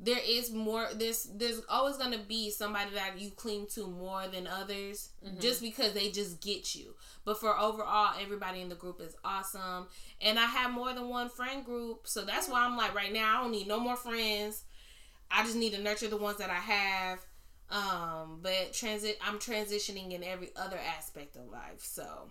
[0.00, 4.28] there is more there's there's always going to be somebody that you cling to more
[4.28, 5.40] than others Mhm.
[5.40, 6.94] just because they just get you
[7.24, 9.88] but for overall everybody in the group is awesome
[10.20, 13.38] and i have more than one friend group so that's why i'm like right now
[13.38, 14.64] i don't need no more friends
[15.30, 17.18] i just need to nurture the ones that i have
[17.70, 22.28] um but transit i'm transitioning in every other aspect of life so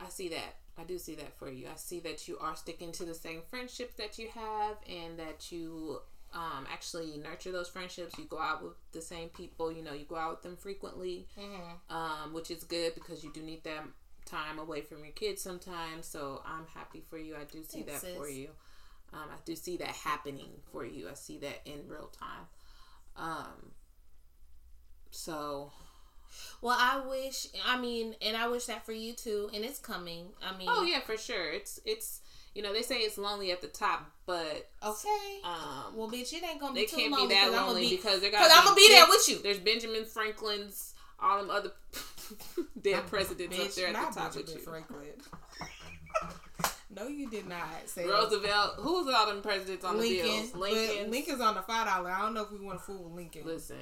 [0.00, 0.56] I see that.
[0.78, 1.66] I do see that for you.
[1.66, 5.52] I see that you are sticking to the same friendships that you have and that
[5.52, 6.00] you
[6.32, 8.16] um, actually nurture those friendships.
[8.18, 11.26] You go out with the same people, you know, you go out with them frequently,
[11.90, 13.84] um, which is good because you do need that
[14.24, 16.06] time away from your kids sometimes.
[16.06, 17.34] So I'm happy for you.
[17.34, 18.48] I do see Thanks, that for you.
[19.12, 21.08] Um, I do see that happening for you.
[21.10, 22.46] I see that in real time.
[23.16, 23.72] Um,
[25.10, 25.72] so
[26.62, 27.46] Well, I wish.
[27.66, 29.50] I mean, and I wish that for you too.
[29.54, 30.26] And it's coming.
[30.42, 31.50] I mean, Oh yeah, for sure.
[31.50, 32.20] It's it's
[32.54, 35.40] you know they say it's lonely at the top, but Okay.
[35.44, 37.66] um, Well, bitch, it ain't gonna be they too can't be that because I'm gonna
[37.68, 39.38] lonely be because they're because I'm gonna be there with you.
[39.42, 41.70] There's Benjamin Franklin's, all them other
[42.82, 44.60] dead presidents up there at the top Benjamin with you.
[44.60, 45.06] Franklin.
[46.94, 50.26] no, you did not say Roosevelt, who's all them presidents on Lincoln.
[50.26, 50.54] the bills?
[50.54, 51.10] Lincoln.
[51.10, 52.10] Lincoln's on the five dollar.
[52.10, 53.42] I don't know if we want to fool with Lincoln.
[53.44, 53.76] Listen,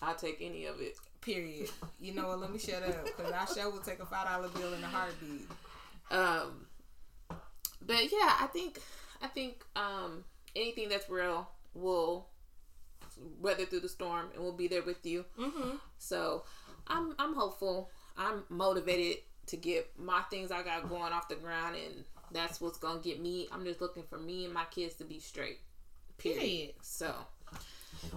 [0.00, 0.96] I'll take any of it.
[1.20, 1.68] Period.
[2.00, 2.40] You know what?
[2.40, 4.86] Let me shut up because I sure will take a five dollar bill in a
[4.86, 5.48] heartbeat.
[6.10, 6.66] Um,
[7.84, 8.78] but yeah, I think
[9.20, 10.24] I think um
[10.54, 12.28] anything that's real will
[13.40, 15.24] weather through the storm and will be there with you.
[15.38, 15.76] Mm-hmm.
[15.98, 16.44] So
[16.86, 17.90] I'm I'm hopeful.
[18.16, 22.78] I'm motivated to get my things I got going off the ground and that's what's
[22.78, 23.48] gonna get me.
[23.52, 25.60] I'm just looking for me and my kids to be straight.
[26.18, 26.40] Period.
[26.40, 26.74] Period.
[26.82, 27.14] So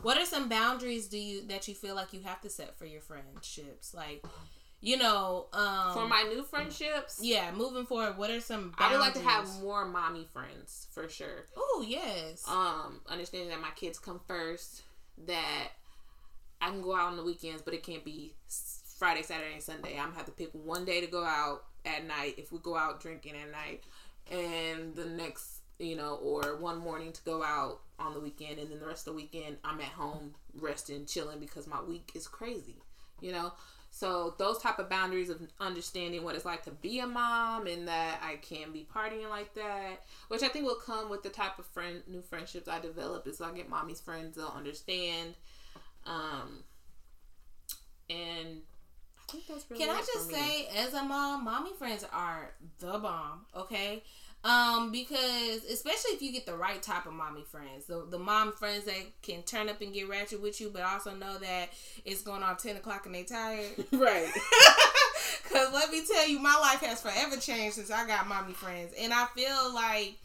[0.02, 2.86] What are some boundaries do you that you feel like you have to set for
[2.86, 3.94] your friendships?
[3.94, 4.24] Like,
[4.80, 8.74] you know, um, for my new friendships, yeah, moving forward, what are some?
[8.78, 8.78] Boundaries?
[8.80, 11.46] I would like to have more mommy friends for sure.
[11.56, 12.44] Oh yes.
[12.48, 14.82] Um, understanding that my kids come first,
[15.26, 15.70] that
[16.62, 18.34] I can go out on the weekends, but it can't be
[18.98, 19.98] Friday, Saturday, and Sunday.
[19.98, 22.76] I'm gonna have to pick one day to go out at night if we go
[22.76, 23.84] out drinking at night,
[24.32, 28.72] and the next, you know, or one morning to go out on the weekend, and
[28.72, 32.28] then the rest of the weekend I'm at home resting, chilling because my week is
[32.28, 32.82] crazy,
[33.20, 33.52] you know.
[33.94, 37.90] So those type of boundaries of understanding what it's like to be a mom and
[37.90, 41.60] that I can be partying like that, which I think will come with the type
[41.60, 43.28] of friend new friendships I develop.
[43.28, 45.36] Is I get mommy's friends, they'll understand.
[46.06, 46.64] Um,
[48.10, 48.62] and
[49.70, 53.46] really Can I just say, as a mom, mommy friends are the bomb.
[53.56, 54.04] Okay.
[54.44, 58.52] Um, because especially if you get the right type of mommy friends, the the mom
[58.54, 61.70] friends that can turn up and get ratchet with you, but also know that
[62.06, 63.70] it's going on ten o'clock and they tired.
[63.92, 64.32] right?
[65.52, 68.94] Cause let me tell you, my life has forever changed since I got mommy friends,
[69.00, 70.16] and I feel like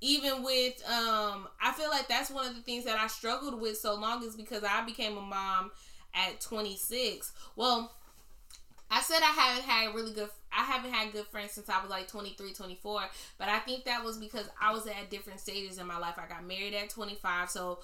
[0.00, 3.78] even with um, I feel like that's one of the things that I struggled with
[3.78, 5.70] so long is because I became a mom
[6.14, 7.32] at 26.
[7.54, 7.92] Well,
[8.90, 11.90] I said I haven't had really good I haven't had good friends since I was
[11.90, 13.02] like 23, 24,
[13.38, 16.14] but I think that was because I was at different stages in my life.
[16.18, 17.78] I got married at 25, so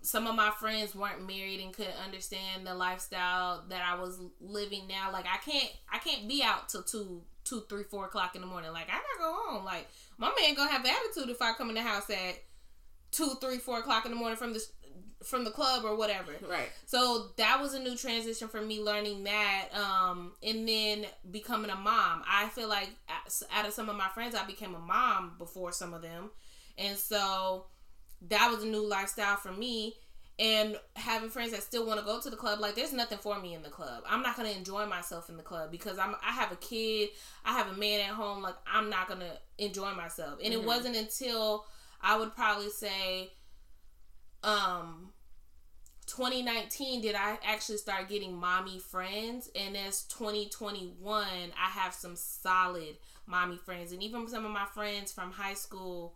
[0.00, 4.86] some of my friends weren't married and couldn't understand the lifestyle that I was living
[4.88, 5.10] now.
[5.12, 8.46] Like I can't I can't be out till two two, three, four o'clock in the
[8.46, 8.72] morning.
[8.72, 9.64] Like I gotta go home.
[9.64, 9.88] Like
[10.18, 12.42] my man gonna have attitude if I come in the house at
[13.10, 14.64] two, three, four o'clock in the morning from the
[15.24, 16.32] from the club or whatever.
[16.48, 16.68] Right.
[16.84, 21.76] So that was a new transition for me learning that um and then becoming a
[21.76, 22.22] mom.
[22.28, 22.90] I feel like
[23.52, 26.30] out of some of my friends I became a mom before some of them.
[26.78, 27.66] And so
[28.28, 29.94] that was a new lifestyle for me
[30.38, 33.40] and having friends that still want to go to the club like there's nothing for
[33.40, 36.14] me in the club i'm not going to enjoy myself in the club because i'm
[36.22, 37.08] i have a kid
[37.46, 40.58] i have a man at home like i'm not going to enjoy myself and Mhm.
[40.58, 41.64] it wasn't until
[42.02, 43.30] i would probably say
[44.46, 45.10] um
[46.06, 51.26] 2019 did i actually start getting mommy friends and as 2021
[51.60, 56.14] i have some solid mommy friends and even some of my friends from high school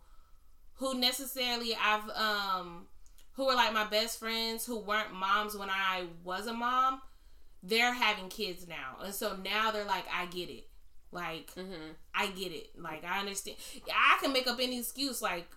[0.75, 2.87] who necessarily i've um
[3.33, 7.01] who were like my best friends who weren't moms when I was a mom,
[7.63, 8.97] they're having kids now.
[9.03, 10.67] And so now they're like, I get it.
[11.11, 11.93] Like, Mm-hmm.
[12.13, 12.71] I get it.
[12.77, 13.57] Like, I understand.
[13.87, 15.21] I can make up any excuse.
[15.21, 15.47] Like,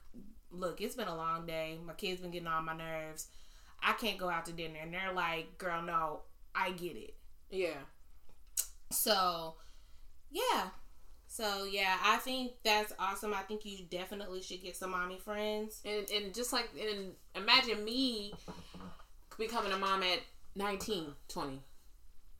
[0.58, 1.78] look, it's been a long day.
[1.84, 3.28] My kids been getting on my nerves.
[3.82, 4.78] I can't go out to dinner.
[4.80, 6.20] And they're like, girl, no,
[6.54, 7.14] I get it.
[7.50, 7.76] Yeah.
[8.90, 9.54] So,
[10.30, 10.68] yeah.
[11.26, 13.34] So, yeah, I think that's awesome.
[13.34, 15.80] I think you definitely should get some mommy friends.
[15.84, 18.32] And and just like and imagine me
[19.36, 20.20] becoming a mom at
[20.54, 21.60] 19, 20.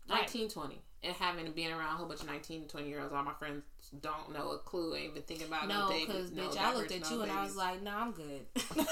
[0.09, 0.83] 19, 20.
[1.03, 3.65] And having been around a whole bunch of 19, 20 year olds, all my friends
[4.01, 6.93] don't know a clue, ain't been thinking about No, babies, because, no bitch, I looked
[6.93, 8.41] at no you and I was like, no, I'm good.
[8.57, 8.85] so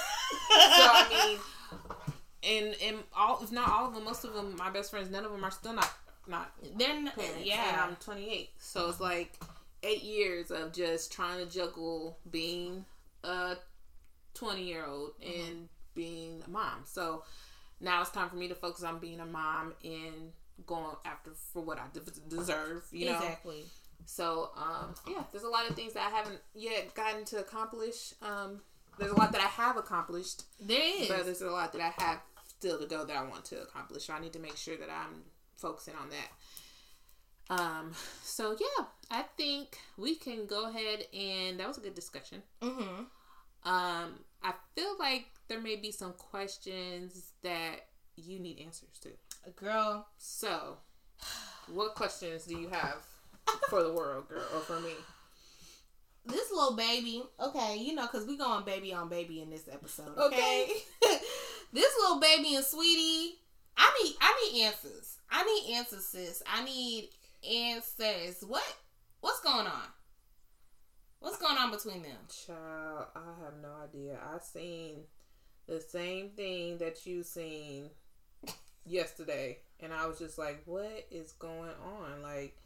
[0.52, 1.38] I
[2.42, 5.10] mean, and and all if not all of them, most of them, my best friends,
[5.10, 5.90] none of them are still not
[6.26, 7.84] not They're not, yeah.
[7.86, 9.38] I'm 28, so it's like
[9.82, 12.84] eight years of just trying to juggle being
[13.24, 13.56] a
[14.34, 15.50] 20 year old Mm-hmm.
[15.50, 16.82] and being a mom.
[16.84, 17.24] So
[17.80, 20.32] now it's time for me to focus on being a mom and
[20.66, 22.84] going after for what I de- deserve.
[22.92, 23.16] You know.
[23.16, 23.64] exactly.
[24.06, 28.14] So, um, yeah, there's a lot of things that I haven't yet gotten to accomplish.
[28.22, 28.60] Um,
[28.98, 31.08] there's a lot that I have accomplished, There is.
[31.08, 34.04] but there's a lot that I have still to go that I want to accomplish.
[34.04, 35.22] So I need to make sure that I'm
[35.56, 36.28] focusing on that.
[37.50, 37.92] Um,
[38.22, 42.42] so yeah, I think we can go ahead and that was a good discussion.
[42.62, 43.04] mm-hmm.
[43.64, 47.86] Um, I feel like there may be some questions that
[48.16, 49.10] you need answers to.
[49.56, 50.78] Girl, So,
[51.72, 52.96] what questions do you have
[53.68, 54.92] for the world, girl, or for me?
[56.26, 60.16] this Lil Baby, okay, you know, because we going baby on baby in this episode,
[60.16, 60.68] okay?
[61.72, 63.32] this Lil Baby and Saweetie,
[63.76, 65.16] I need, I need answers.
[65.30, 66.42] I need answers, sis.
[66.46, 67.08] I need
[67.50, 68.44] answers.
[68.46, 68.62] What,
[69.20, 69.88] what's going on?
[71.20, 72.18] What's going on between them?
[72.46, 74.18] Child, I have no idea.
[74.22, 75.04] I seen
[75.66, 77.90] the same thing that you seen
[78.84, 82.56] yesterday, and I was just like, "What is going on?" Like,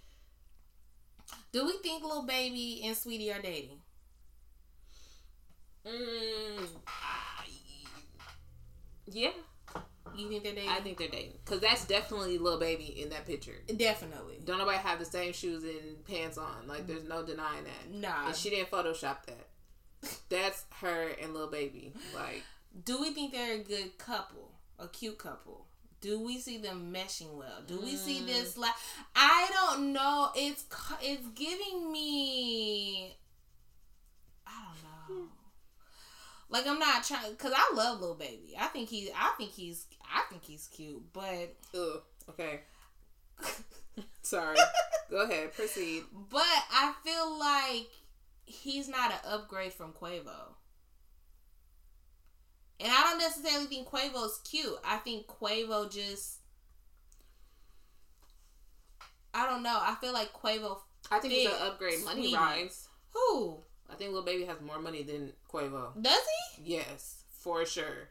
[1.53, 3.79] Do we think Lil Baby and Saweetie are dating?
[5.87, 7.45] mm, I,
[9.07, 9.31] yeah,
[10.17, 10.71] You think they're dating?
[10.71, 13.55] I think they're dating because that's definitely Lil Baby in that picture.
[13.77, 14.39] definitely.
[14.45, 16.67] Don't nobody have the same shoes and pants on.
[16.67, 17.91] Like, there's no denying that.
[17.95, 18.27] Nah.
[18.29, 19.47] And she didn't Photoshop that.
[20.29, 21.93] That's her and Lil Baby.
[22.15, 22.43] Like,
[22.85, 25.67] Do we think they're a good couple, a cute couple?
[26.07, 27.63] Do we see them meshing well?
[27.67, 28.27] Do we see Mm.
[28.29, 28.75] this like?
[29.17, 30.31] I don't know.
[30.37, 30.65] It's
[31.03, 33.17] it's giving me.
[34.47, 34.69] I
[35.09, 35.29] don't know.
[36.49, 38.55] Like I'm not trying because I love Lil Baby.
[38.57, 39.11] I think he.
[39.17, 39.87] I think he's.
[40.05, 41.03] I think he's cute.
[41.13, 42.61] But ugh, okay.
[44.23, 44.57] Sorry.
[45.11, 46.05] Go ahead, proceed.
[46.31, 47.89] but I feel like
[48.45, 50.55] he's not an upgrade from Quavo.
[52.79, 54.77] And I don't necessarily think Quavo's cute.
[54.85, 56.39] I think Quavo just
[59.33, 59.79] I don't know.
[59.81, 60.79] I feel like Quavo
[61.11, 62.89] I think it's Big, an upgrade money rise.
[63.11, 63.59] who?
[63.91, 66.01] I think Lil Baby has more money than Quavo.
[66.01, 66.23] Does
[66.57, 66.75] he?
[66.75, 68.09] Yes, for sure.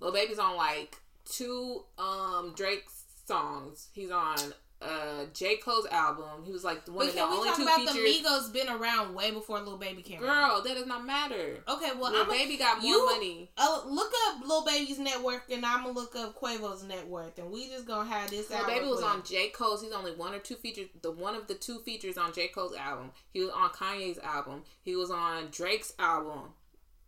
[0.00, 2.84] Lil Baby's on like two um Drake
[3.26, 3.88] songs.
[3.92, 4.36] He's on
[4.82, 5.56] uh J.
[5.56, 6.44] Cole's album.
[6.44, 7.94] He was like one But of the only two about features.
[7.94, 10.50] the Migos been around way before Lil Baby came around?
[10.50, 11.62] Girl, that does not matter.
[11.66, 13.50] Okay, well Lil I'm Baby got more you- money.
[13.56, 17.38] uh, look up Lil Baby's net worth and I'm gonna look up Quavo's net worth
[17.38, 19.48] and we just gonna have this Lil out Baby was on J.
[19.48, 19.82] Cole's.
[19.82, 20.88] He's only one or two features.
[21.00, 22.48] The one of the two features on J.
[22.48, 23.12] Cole's album.
[23.32, 24.62] He was on Kanye's album.
[24.82, 26.50] He was on Drake's album.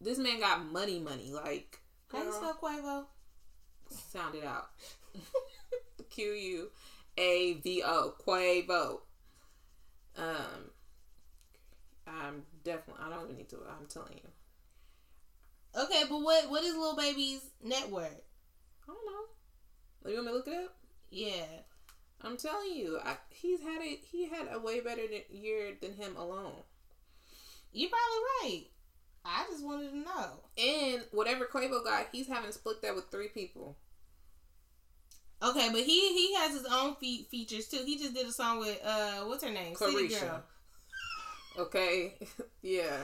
[0.00, 1.32] This man got money, money.
[1.32, 3.04] Like, How you spell Quavo?
[3.90, 4.68] sound it out.
[6.10, 6.70] Q U
[7.18, 8.14] A V O.
[8.26, 9.00] Quavo.
[10.16, 10.70] Um,
[12.06, 13.02] I'm definitely.
[13.04, 13.58] I don't even need to.
[13.68, 15.80] I'm telling you.
[15.82, 18.22] Okay, but what what is Lil Baby's net worth?
[18.84, 20.10] I don't know.
[20.10, 20.76] You want me to look it up?
[21.10, 21.44] Yeah.
[22.20, 26.16] I'm telling you, I, he's had a he had a way better year than him
[26.16, 26.64] alone.
[27.72, 28.64] You're probably right.
[29.24, 30.40] I just wanted to know.
[30.56, 33.76] And whatever Quavo got, he's having to split that with three people.
[35.42, 37.82] Okay, but he he has his own fe- features too.
[37.84, 39.74] He just did a song with uh what's her name?
[39.76, 40.42] City Girl.
[41.58, 42.14] Okay,
[42.62, 42.98] yeah.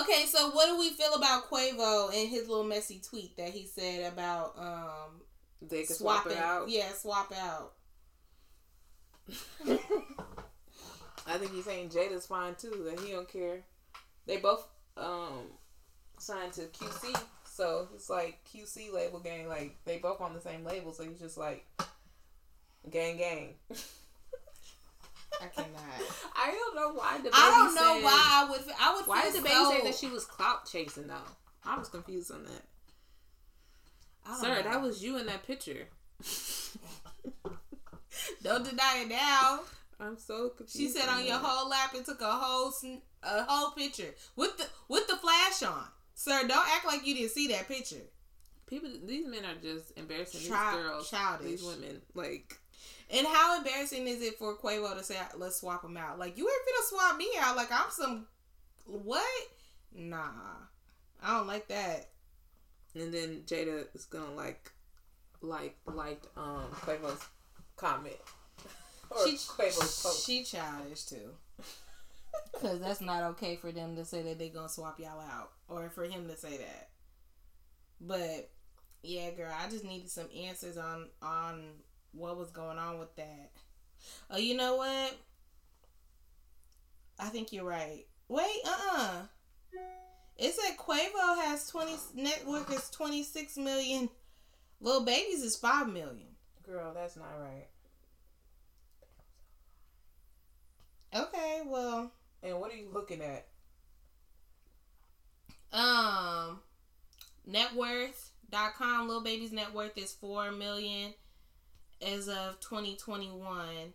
[0.00, 3.66] Okay, so what do we feel about Quavo and his little messy tweet that he
[3.66, 5.20] said about um
[5.62, 6.68] They could swap swapping it out.
[6.68, 7.72] Yeah, swap out.
[11.26, 12.86] I think he's saying Jayda's fine too.
[12.90, 13.60] That he don't care.
[14.26, 14.66] They both
[14.96, 15.46] um
[16.18, 17.14] signed to QC,
[17.58, 19.48] so it's like QC label gang.
[19.48, 21.66] Like they both on the same label, so he's just like
[22.88, 23.54] gang gang.
[25.42, 25.68] I cannot.
[26.36, 28.60] I don't know why the I don't know said, why I would.
[28.80, 29.06] I would.
[29.08, 31.16] Why did the baby so, say that she was clout chasing though?
[31.64, 32.62] I was confused on that.
[34.40, 34.62] Sir, know.
[34.62, 35.88] that was you in that picture.
[38.44, 39.62] Don't deny it now.
[39.98, 40.76] I'm so confused.
[40.76, 44.56] She said on your whole lap and took a whole sn- a whole picture with
[44.58, 45.88] the with the flash on.
[46.20, 48.02] Sir, don't act like you didn't see that picture.
[48.66, 48.90] people.
[49.04, 50.48] These men are just embarrassing.
[50.50, 51.46] Child- these girls, childish.
[51.46, 52.58] these women, like
[53.08, 56.18] And how embarrassing is it for Quavo to say, "Let's swap them out"?
[56.18, 57.54] Like you ain't finna swap me out.
[57.56, 58.26] Like I'm some
[58.84, 59.48] what?
[59.94, 60.28] Nah,
[61.22, 62.08] I don't like that.
[62.96, 64.72] And then Jayda is gonna like,
[65.40, 67.24] like, liked um Quavo's
[67.76, 68.16] comment
[69.10, 70.26] or She Quavo's post.
[70.26, 71.30] she childish too.
[72.60, 75.90] Cause that's not okay for them to say that they're gonna swap y'all out, or
[75.90, 76.88] for him to say that.
[78.00, 78.50] But
[79.02, 81.74] yeah, girl, I just needed some answers on on
[82.12, 83.50] what was going on with that.
[84.30, 85.16] Oh, you know what?
[87.18, 88.06] I think you're right.
[88.28, 89.22] Wait, uh, uh
[90.38, 94.08] It said Quavo has twenty network is twenty six million.
[94.80, 96.36] Lil Baby's is five million.
[96.64, 97.68] Girl, that's not right.
[101.14, 102.12] Okay, well,
[102.42, 103.46] And what are you looking at?
[105.72, 106.60] Um,
[107.46, 111.14] net worth.com, Lil Baby's net worth is 4 million
[112.00, 113.92] as of 2021.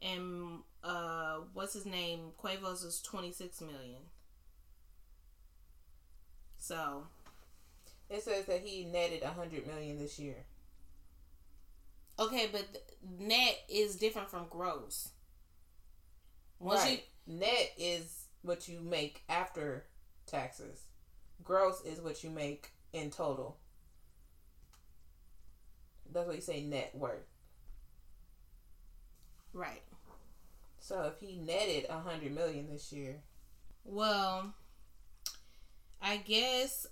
[0.00, 2.32] And, uh, what's his name?
[2.42, 4.02] Quavo's is 26 million.
[6.58, 7.06] So,
[8.08, 10.44] It says that he netted a hundred million this year.
[12.18, 12.66] okay, but
[13.18, 15.10] net is different from gross.
[16.58, 17.04] Once right.
[17.26, 19.84] Net is what you make after
[20.26, 20.82] taxes.
[21.44, 23.56] Gross is what you make in total.
[26.12, 27.26] That's what you say net worth.
[29.52, 29.82] right.
[30.80, 33.22] So if he netted a hundred million this year,
[33.84, 34.54] Well,
[36.02, 36.86] I guess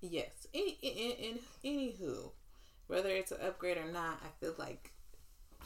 [0.00, 0.46] yes.
[0.52, 2.30] In, in, in, anywho,
[2.86, 4.92] whether it's an upgrade or not, I feel like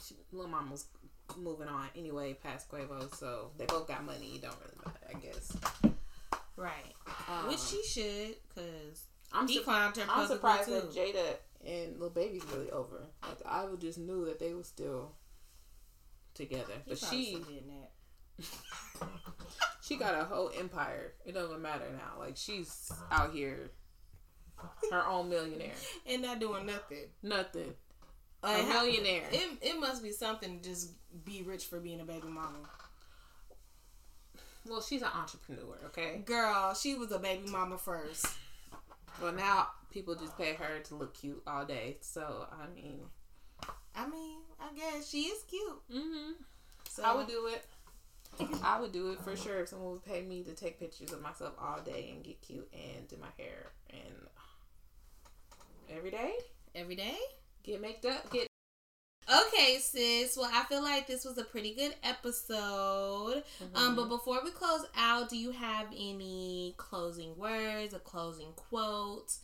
[0.05, 0.85] she, Lil Mama was
[1.37, 4.33] moving on anyway past Quavo, so they both got money.
[4.35, 5.57] It don't really matter, I guess.
[6.55, 6.93] right,
[7.29, 9.47] Um, which she should, cause I'm
[10.07, 10.73] her I'm surprised too.
[10.75, 11.35] that Jayda
[11.65, 13.07] and Lil Baby's really over.
[13.23, 15.11] Like I would just knew that they were still
[16.33, 17.33] together, He but she
[17.67, 18.47] that.
[19.81, 21.13] she got a whole empire.
[21.25, 22.19] It doesn't matter now.
[22.19, 23.71] Like she's out here,
[24.91, 25.71] her own millionaire.
[26.07, 27.05] and not doing nothing.
[27.21, 27.73] Nothing.
[28.43, 29.23] Like, a how- millionaire.
[29.31, 30.91] It, it must be something to just
[31.25, 32.59] be rich for being a baby mama.
[34.67, 35.77] Well, she's an entrepreneur.
[35.87, 36.21] Okay.
[36.25, 38.25] Girl, she was a baby mama first.
[39.21, 41.97] Well, now people just pay her to look cute all day.
[42.01, 43.01] So I mean,
[43.95, 45.81] I mean, I guess she is cute.
[45.93, 46.31] mm-hmm.
[46.89, 47.65] So I would do it.
[48.63, 51.21] I would do it for sure if someone would pay me to take pictures of
[51.21, 54.27] myself all day and get cute and do my hair and
[55.95, 56.31] every day
[56.75, 57.17] every day.
[57.63, 58.47] Get made up, get
[59.31, 60.35] Okay, sis.
[60.35, 63.43] Well, I feel like this was a pretty good episode.
[63.73, 69.37] Um, but before we close out, do you have any closing words, a closing quote,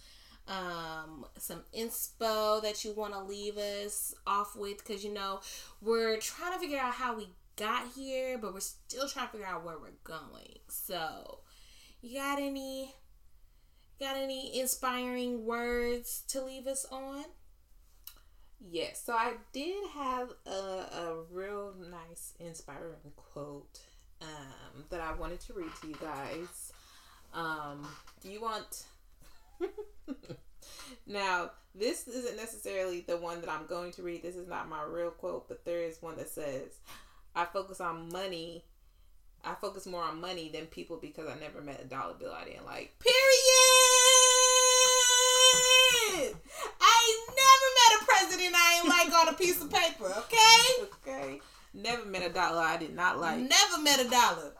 [0.47, 4.79] um, some inspo that you want to leave us off with?
[4.79, 5.39] Because you know
[5.81, 9.47] we're trying to figure out how we got here, but we're still trying to figure
[9.47, 10.59] out where we're going.
[10.67, 11.39] So,
[12.01, 12.95] you got any?
[13.97, 17.25] Got any inspiring words to leave us on?
[18.67, 23.79] Yes, so I did have a, a real nice, inspiring quote
[24.21, 26.73] um, that I wanted to read to you guys.
[27.33, 27.87] Um,
[28.21, 28.83] do you want?
[31.07, 34.23] now, this isn't necessarily the one that I'm going to read.
[34.23, 36.79] This is not my real quote, but there is one that says,
[37.35, 38.65] "I focus on money.
[39.45, 42.43] I focus more on money than people because I never met a dollar bill I
[42.43, 43.68] didn't like." Period.
[46.81, 50.05] I ain't never met a president I ain't like on a piece of paper.
[50.17, 50.87] Okay.
[51.07, 51.41] Okay,
[51.73, 53.39] never met a dollar I did not like.
[53.39, 54.53] Never met a dollar.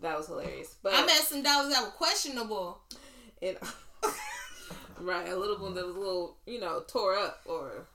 [0.00, 0.76] That was hilarious.
[0.82, 2.80] But I met some dollars that were questionable.
[3.42, 3.56] and
[5.00, 7.86] right, a little one that was a little, you know, tore up or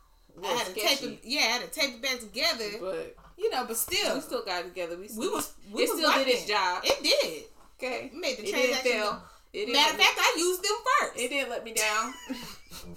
[0.44, 0.96] I had to sketchy.
[1.08, 1.28] tape it.
[1.28, 2.66] Yeah, I had to tape it back together.
[2.80, 4.98] But You know, but still, we still got it together.
[4.98, 6.84] We, we was we it was still did its job.
[6.84, 7.44] It did.
[7.78, 8.52] Okay, Made the it didn't
[8.82, 8.92] transaction.
[8.92, 9.24] fail.
[9.52, 11.20] It Matter of fact, I used them first.
[11.20, 12.14] it didn't let me down.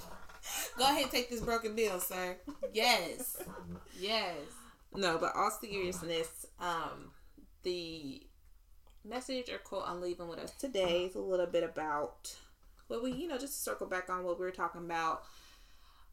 [0.79, 2.37] Go ahead, take this broken bill, sir.
[2.73, 3.37] Yes,
[3.99, 4.37] yes.
[4.95, 7.13] No, but all seriousness, um,
[7.63, 8.23] the
[9.05, 12.35] message or quote I'm leaving with us today is a little bit about
[12.89, 15.23] what we, you know, just to circle back on what we were talking about.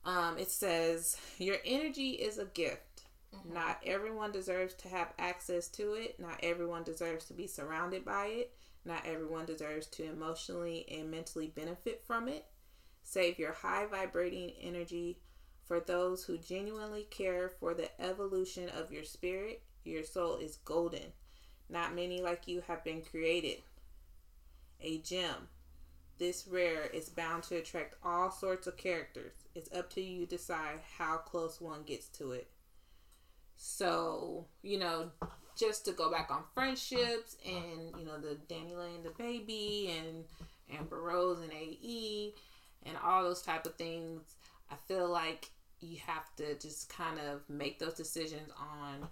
[0.05, 2.81] Um, it says, Your energy is a gift.
[3.35, 3.53] Mm-hmm.
[3.53, 6.19] Not everyone deserves to have access to it.
[6.19, 8.53] Not everyone deserves to be surrounded by it.
[8.85, 12.45] Not everyone deserves to emotionally and mentally benefit from it.
[13.03, 15.19] Save your high vibrating energy
[15.65, 19.61] for those who genuinely care for the evolution of your spirit.
[19.83, 21.13] Your soul is golden.
[21.69, 23.61] Not many like you have been created.
[24.81, 25.49] A gem.
[26.17, 29.33] This rare is bound to attract all sorts of characters.
[29.55, 32.47] It's up to you to decide how close one gets to it.
[33.61, 35.11] So, you know,
[35.57, 40.23] just to go back on friendships and, you know, the DaniLeigh, the baby, and
[40.79, 42.33] Amber Rose and AE,
[42.85, 44.21] and all those type of things,
[44.71, 45.49] I feel like
[45.81, 49.09] you have to just kind of make those decisions on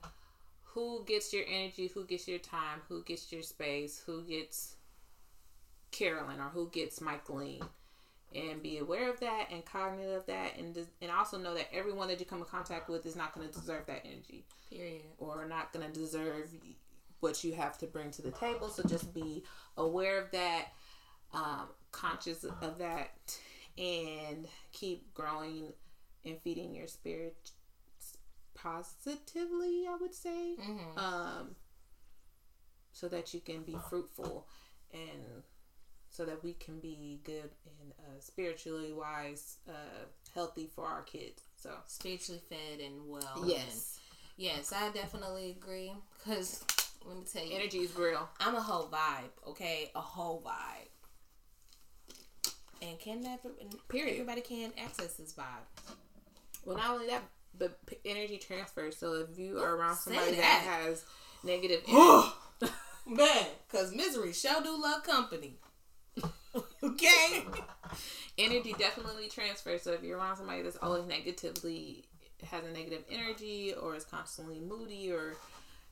[0.63, 4.77] who gets your energy, who gets your time, who gets your space, who gets
[5.91, 7.67] Carolyn, or who gets Michaeline.
[8.35, 11.73] And be aware of that and cognizant of that, and des- and also know that
[11.73, 15.01] everyone that you come in contact with is not going to deserve that energy Period.
[15.17, 16.49] or not going to deserve
[17.21, 18.67] what you have to bring to the table.
[18.69, 19.43] So just be
[19.77, 20.65] aware of that,
[21.33, 23.39] um, conscious of that,
[23.77, 25.71] and keep growing
[26.25, 27.51] and feeding your spirit
[28.53, 29.85] positively.
[29.89, 30.97] I would say, Mm-hmm.
[30.99, 31.55] um,
[32.91, 34.47] so that you can be fruitful
[34.91, 35.43] and
[36.17, 41.43] so that we can be good and uh, spiritually wise, uh, healthy for our kids.
[41.57, 43.43] So Spiritually fed and well.
[43.45, 45.93] yes, and- yes, I definitely agree.
[46.25, 46.63] Cause
[47.05, 48.27] let me tell you, energy is real.
[48.39, 49.29] I'm a whole vibe.
[49.49, 50.89] Okay, a whole vibe.
[52.81, 53.49] And can never,
[53.87, 54.13] Period.
[54.13, 55.95] Everybody can access this vibe.
[56.65, 57.21] Well, not only that,
[57.57, 58.91] but p- energy transfer.
[58.91, 60.37] So if you are around somebody that.
[60.41, 60.61] that.
[60.63, 61.05] has
[61.43, 62.27] negative energy,
[63.07, 65.57] Man, cause misery shall do love company.
[67.01, 67.43] Okay.
[68.37, 69.81] energy definitely transfers.
[69.83, 72.05] So if you're around somebody that's always negatively
[72.45, 75.35] has a negative energy or is constantly moody or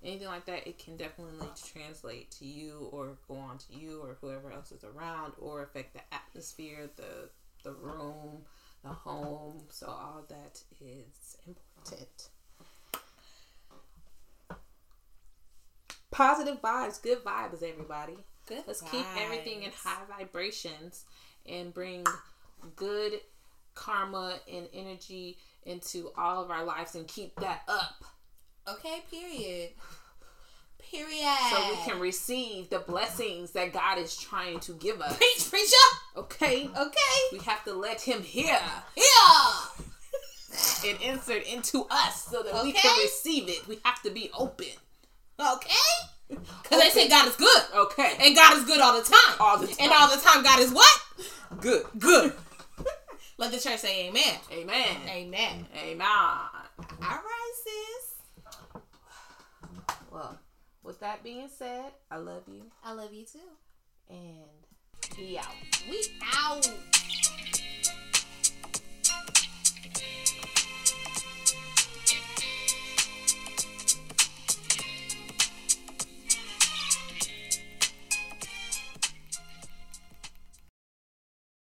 [0.04, 4.18] anything like that, it can definitely translate to you or go on to you or
[4.22, 7.30] whoever else is around or affect the atmosphere, the
[7.64, 8.44] the room,
[8.84, 9.64] the home.
[9.70, 12.30] So all that is important.
[16.12, 18.18] Positive vibes, good vibes, everybody.
[18.46, 18.64] Good.
[18.68, 21.06] Let's keep everything in high vibrations
[21.48, 22.06] and bring
[22.76, 23.14] good
[23.74, 28.04] karma and energy into all of our lives and keep that up
[28.68, 29.04] Okay.
[29.12, 29.72] Period.
[30.92, 31.38] Period.
[31.52, 35.18] so we can receive the blessings that God is trying to give us.
[35.18, 35.76] preach, preacher.
[36.18, 36.70] Okay?
[36.78, 37.20] Okay.
[37.32, 38.60] We have to let Him hear
[38.96, 39.54] Yeah.
[40.86, 43.68] and insert into us so that we can receive it.
[43.68, 44.68] We have to be open.
[45.40, 45.76] Okay.
[46.30, 48.16] Cause they say God is good, Okay.
[48.20, 49.36] and God is good all the time.
[49.40, 49.76] All the time.
[49.80, 51.02] And all the time, God is what?
[51.62, 51.86] Good.
[52.00, 52.34] Good.
[53.38, 54.36] Let the church say Amen.
[54.52, 54.98] Amen.
[55.08, 55.66] Amen.
[55.78, 56.08] Amen.
[56.08, 56.48] All
[57.00, 58.82] right, sis.
[60.12, 60.40] Well,
[60.84, 63.40] with that being said, I love you I love you too.
[64.10, 65.54] and be out.
[65.90, 66.04] We
[66.38, 66.68] out.